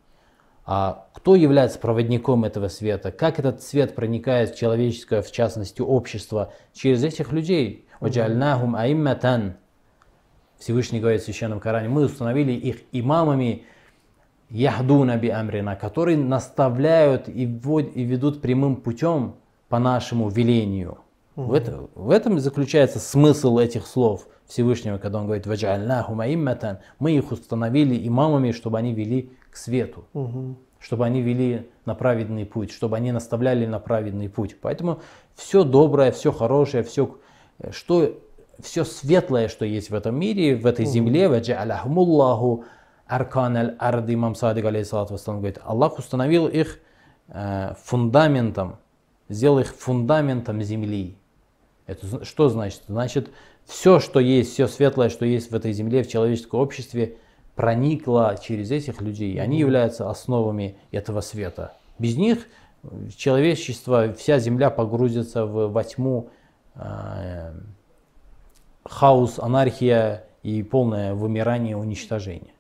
А 0.67 1.07
кто 1.15 1.37
является 1.37 1.79
проводником 1.79 2.45
этого 2.45 2.67
света? 2.67 3.13
Как 3.13 3.39
этот 3.39 3.63
свет 3.63 3.95
проникает 3.95 4.51
в 4.51 4.59
человеческое, 4.59 5.23
в 5.23 5.31
частности, 5.31 5.81
общество? 5.81 6.53
Через 6.73 7.05
этих 7.05 7.31
людей. 7.31 7.87
«Ваджальнахум 8.01 8.75
аимматан». 8.75 9.55
Всевышний 10.59 10.99
говорит 10.99 11.21
в 11.21 11.25
Священном 11.25 11.61
Коране, 11.61 11.89
мы 11.89 12.07
установили 12.07 12.51
их 12.51 12.79
имамами 12.91 13.63
яхдуна 14.51 15.19
би 15.19 15.29
амрина, 15.29 15.77
которые 15.77 16.17
наставляют 16.17 17.29
и, 17.29 17.47
ввод- 17.47 17.93
и 17.93 18.03
ведут 18.03 18.43
прямым 18.43 18.75
путем 18.75 19.37
по 19.69 19.79
нашему 19.79 20.31
велению. 20.31 20.99
В, 21.37 21.53
это- 21.55 21.89
в 21.95 22.11
этом 22.11 22.37
и 22.37 22.41
заключается 22.41 22.99
смысл 22.99 23.59
этих 23.59 23.87
слов 23.87 24.27
Всевышнего, 24.47 24.99
когда 24.99 25.19
он 25.19 25.25
говорит 25.25 25.47
«Ваджальнахум 25.47 26.21
аимматан». 26.21 26.79
Мы 26.99 27.13
их 27.13 27.33
установили 27.33 28.07
имамами, 28.07 28.53
чтобы 28.53 28.79
они 28.79 28.93
вели 28.93 29.31
к 29.51 29.57
свету 29.57 30.05
чтобы 30.79 31.07
они 31.07 31.23
вели 31.23 31.71
на 31.87 31.95
праведный 31.95 32.45
путь, 32.45 32.73
чтобы 32.73 32.97
они 32.97 33.13
наставляли 33.13 33.67
на 33.67 33.79
праведный 33.79 34.29
путь. 34.29 34.57
Поэтому 34.61 35.01
все 35.37 35.63
доброе, 35.63 36.11
все 36.11 36.33
хорошее, 36.33 36.83
все, 36.83 37.17
что, 37.71 38.19
все 38.61 38.85
светлое, 38.85 39.47
что 39.49 39.65
есть 39.65 39.91
в 39.91 39.95
этом 39.95 40.19
мире, 40.19 40.57
в 40.57 40.67
этой 40.67 40.85
земле, 40.85 41.29
ваджа'аляхмуллаху 41.29 42.65
аркан 43.07 43.57
аль 43.57 43.77
арды, 43.79 44.15
имам 44.15 44.35
Садик, 44.35 44.65
алейхиссалату 44.65 45.17
говорит, 45.25 45.59
Аллах 45.65 45.99
установил 45.99 46.49
их 46.49 46.81
э, 47.29 47.75
фундаментом, 47.85 48.77
сделал 49.29 49.61
их 49.61 49.69
фундаментом 49.69 50.63
земли. 50.63 51.17
Это 51.87 52.25
что 52.25 52.49
значит? 52.49 52.83
Значит, 52.89 53.31
все, 53.65 54.01
что 54.01 54.21
есть, 54.21 54.53
все 54.53 54.67
светлое, 54.69 55.09
что 55.09 55.25
есть 55.25 55.51
в 55.51 55.55
этой 55.55 55.73
земле, 55.73 56.03
в 56.03 56.09
человеческом 56.09 56.61
обществе, 56.61 57.17
проникло 57.55 58.37
через 58.43 58.71
этих 58.71 59.01
людей. 59.01 59.41
Они 59.41 59.59
являются 59.59 60.09
основами 60.09 60.77
этого 60.91 61.21
света. 61.21 61.75
Без 61.99 62.17
них 62.17 62.47
э, 62.83 63.09
человечество, 63.17 64.13
вся 64.15 64.39
земля 64.39 64.71
погрузится 64.71 65.45
в, 65.45 65.69
во 65.69 65.85
тьму, 65.85 66.31
э, 66.75 67.53
хаос, 68.85 69.39
анархия 69.39 70.25
и 70.43 70.63
полное 70.63 71.15
вымирание, 71.15 71.77
уничтожение. 71.77 72.55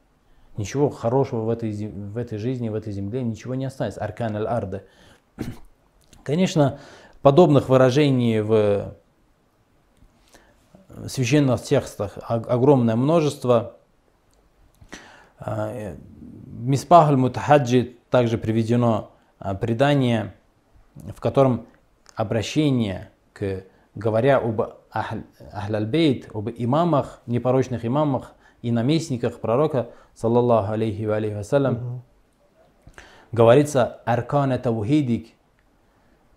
Ничего 0.57 0.91
хорошего 0.91 1.43
в 1.43 1.49
этой, 1.49 1.73
в 1.73 2.17
этой 2.19 2.39
жизни, 2.39 2.69
в 2.69 2.75
этой 2.75 2.93
земле, 2.93 3.23
ничего 3.23 3.55
не 3.55 3.65
останется. 3.65 4.01
Аркан 4.01 4.37
аль-Арда. 4.37 4.83
Конечно, 6.23 6.79
подобных 7.23 7.69
выражений 7.69 8.41
в 8.41 8.95
священных 11.07 11.63
текстах 11.63 12.19
огромное 12.29 12.97
множество. 12.97 13.77
А, 15.39 15.95
В 16.47 16.69
Миспах 16.69 17.09
аль-Мутахаджи 17.09 17.97
также 18.11 18.39
приведено 18.39 19.11
а, 19.39 19.55
предание, 19.55 20.35
в 20.95 21.21
котором 21.21 21.67
обращение 22.15 23.11
к, 23.33 23.65
говоря 23.95 24.39
об 24.39 24.61
Ахл- 24.93 25.25
Ахль-аль-Бейт, 25.53 26.31
об 26.35 26.49
имамах, 26.51 27.23
непорочных 27.27 27.85
имамах 27.85 28.33
и 28.61 28.71
наместниках 28.71 29.41
пророка, 29.41 29.91
саллаллаху 30.15 30.73
алейхи 30.73 31.05
ва 31.05 31.17
алейхи 31.17 31.35
вассалям, 31.35 32.03
говорится 33.33 34.03
«Аркана 34.05 34.59
таухидик», 34.59 35.29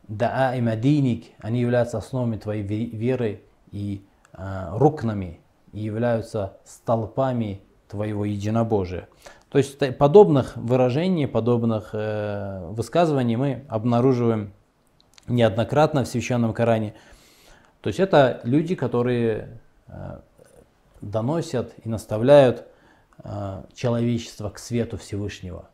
«Да'аима 0.07 0.75
диник», 0.75 1.25
они 1.39 1.59
являются 1.61 1.97
основами 1.97 2.37
твоей 2.37 2.63
ве- 2.63 2.89
веры 2.95 3.41
и 3.71 4.05
рукнами, 4.37 5.39
и 5.71 5.81
являются 5.81 6.57
столпами 6.63 7.61
твоего 7.87 8.25
единобожия. 8.25 9.07
То 9.49 9.57
есть 9.57 9.77
подобных 9.97 10.57
выражений, 10.57 11.27
подобных 11.27 11.91
э, 11.93 12.67
высказываний 12.71 13.35
мы 13.35 13.65
обнаруживаем 13.69 14.51
неоднократно 15.27 16.03
в 16.03 16.07
Священном 16.07 16.53
Коране. 16.53 16.93
То 17.81 17.89
есть 17.89 17.99
это 17.99 18.41
люди, 18.43 18.75
которые 18.75 19.59
э, 19.87 20.19
доносят 21.01 21.73
и 21.83 21.89
наставляют 21.89 22.65
э, 23.23 23.63
человечество 23.73 24.49
к 24.49 24.59
свету 24.59 24.97
Всевышнего. 24.97 25.69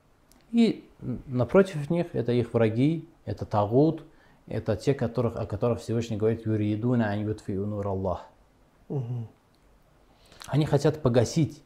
И 0.51 0.87
напротив 1.27 1.89
них 1.89 2.07
это 2.13 2.33
их 2.33 2.53
враги, 2.53 3.07
это 3.25 3.45
тагут, 3.45 4.03
это 4.47 4.75
те, 4.75 4.93
которых, 4.93 5.37
о 5.37 5.45
которых 5.45 5.79
Всевышний 5.79 6.17
говорит 6.17 6.45
«Юридуна 6.45 7.09
ан 7.09 7.25
ютфиу 7.25 7.65
нур 7.65 7.87
Аллах». 8.91 9.27
Они 10.47 10.65
хотят 10.65 11.01
погасить 11.01 11.63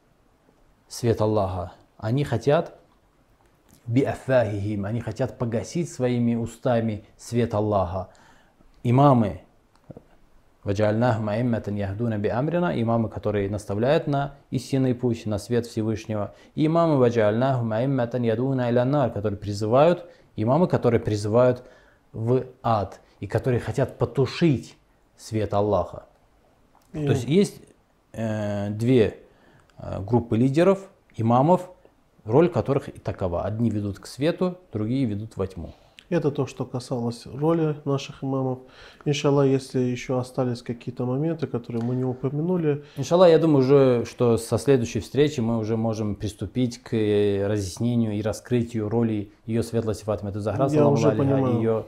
свет 0.88 1.22
Аллаха. 1.22 1.74
Они 1.98 2.24
хотят 2.24 2.78
биафахихим, 3.88 4.86
они 4.86 5.00
хотят 5.00 5.38
погасить 5.38 5.92
своими 5.92 6.36
устами 6.36 7.06
свет 7.18 7.54
Аллаха. 7.54 8.10
Имамы, 8.84 9.42
ваджальнахум 10.64 11.30
аимматан 11.30 11.76
яхдуна 11.76 12.18
би 12.18 12.30
амрина, 12.30 12.80
имамы, 12.80 13.10
которые 13.10 13.50
наставляют 13.50 14.08
на 14.08 14.36
истинный 14.52 14.94
путь, 14.94 15.26
на 15.26 15.40
свет 15.40 15.66
Всевышнего. 15.66 16.36
И 16.54 16.66
имамы 16.66 16.98
илянар, 18.70 19.12
которые 19.12 19.40
призывают, 19.40 20.06
имамы, 20.36 20.68
которые 20.68 21.00
призывают 21.00 21.64
в 22.12 22.46
ад 22.62 23.00
и 23.20 23.28
которые 23.28 23.60
хотят 23.60 23.98
потушить 23.98 24.78
свет 25.18 25.54
Аллаха. 25.54 26.06
То 26.96 27.12
есть 27.12 27.28
есть 27.28 27.62
э, 28.14 28.70
две 28.70 29.18
э, 29.78 30.02
группы 30.02 30.38
лидеров, 30.38 30.90
имамов, 31.18 31.70
роль 32.24 32.50
которых 32.50 32.90
и 32.90 33.00
такова. 33.00 33.44
Одни 33.44 33.70
ведут 33.70 34.00
к 34.00 34.08
свету, 34.08 34.58
другие 34.72 35.06
ведут 35.06 35.38
во 35.38 35.48
тьму. 35.48 35.74
Это 36.10 36.30
то, 36.30 36.46
что 36.46 36.66
касалось 36.66 37.26
роли 37.26 37.76
наших 37.84 38.24
имамов. 38.24 38.60
Иншаллах, 39.06 39.48
если 39.48 39.80
еще 39.80 40.20
остались 40.20 40.62
какие-то 40.62 41.06
моменты, 41.06 41.48
которые 41.48 41.84
мы 41.84 41.96
не 41.96 42.04
упомянули, 42.04 42.84
Иншаллах, 42.96 43.30
я 43.30 43.40
думаю 43.40 43.60
уже, 43.60 44.06
что 44.06 44.38
со 44.38 44.60
следующей 44.60 45.00
встречи 45.00 45.40
мы 45.40 45.58
уже 45.58 45.78
можем 45.78 46.16
приступить 46.16 46.78
к 46.82 46.94
э, 46.94 47.48
разъяснению 47.48 48.14
и 48.14 48.22
раскрытию 48.22 48.88
роли 48.88 49.32
ее 49.48 49.64
светлости 49.64 50.04
Фатимы 50.04 50.32
Захра, 50.32 50.68
Я 50.70 50.88
уже 50.88 51.10
алейха, 51.10 51.24
понимаю. 51.24 51.58
ее, 51.58 51.86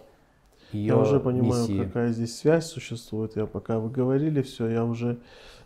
ее 0.71 0.87
я 0.87 0.97
уже 0.97 1.19
понимаю, 1.19 1.61
миссии. 1.61 1.83
какая 1.83 2.11
здесь 2.11 2.37
связь 2.37 2.65
существует. 2.65 3.35
Я 3.35 3.45
пока 3.45 3.79
вы 3.79 3.89
говорили 3.89 4.41
все, 4.41 4.67
я 4.67 4.85
уже 4.85 5.19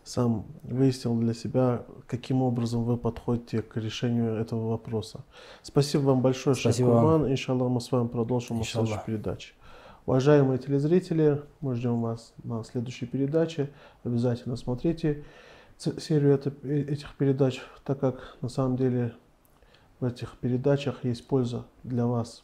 сам 0.04 0.46
выяснил 0.64 1.16
для 1.16 1.34
себя, 1.34 1.84
каким 2.08 2.42
образом 2.42 2.84
вы 2.84 2.98
подходите 2.98 3.62
к 3.62 3.78
решению 3.78 4.36
этого 4.36 4.70
вопроса. 4.70 5.24
Спасибо 5.62 6.02
вам 6.04 6.22
большое. 6.22 6.56
Курман. 6.86 7.32
Иншаллах, 7.32 7.70
мы 7.70 7.82
с 7.82 7.92
вами 7.92 8.08
продолжим 8.08 8.62
в 8.62 8.66
следующей 8.66 9.00
передаче. 9.06 9.54
Уважаемые 10.06 10.58
телезрители, 10.58 11.42
мы 11.62 11.76
ждем 11.76 12.02
вас 12.02 12.34
на 12.44 12.64
следующей 12.64 13.06
передаче. 13.06 13.70
Обязательно 14.04 14.56
смотрите 14.56 15.24
серию 15.78 16.40
э- 16.64 16.82
этих 16.90 17.16
передач, 17.16 17.62
так 17.84 18.00
как 18.00 18.38
на 18.42 18.50
самом 18.50 18.78
деле 18.78 19.14
в 20.00 20.06
этих 20.06 20.38
передачах 20.38 21.04
есть 21.06 21.28
польза 21.28 21.66
для 21.84 22.08
вас. 22.08 22.44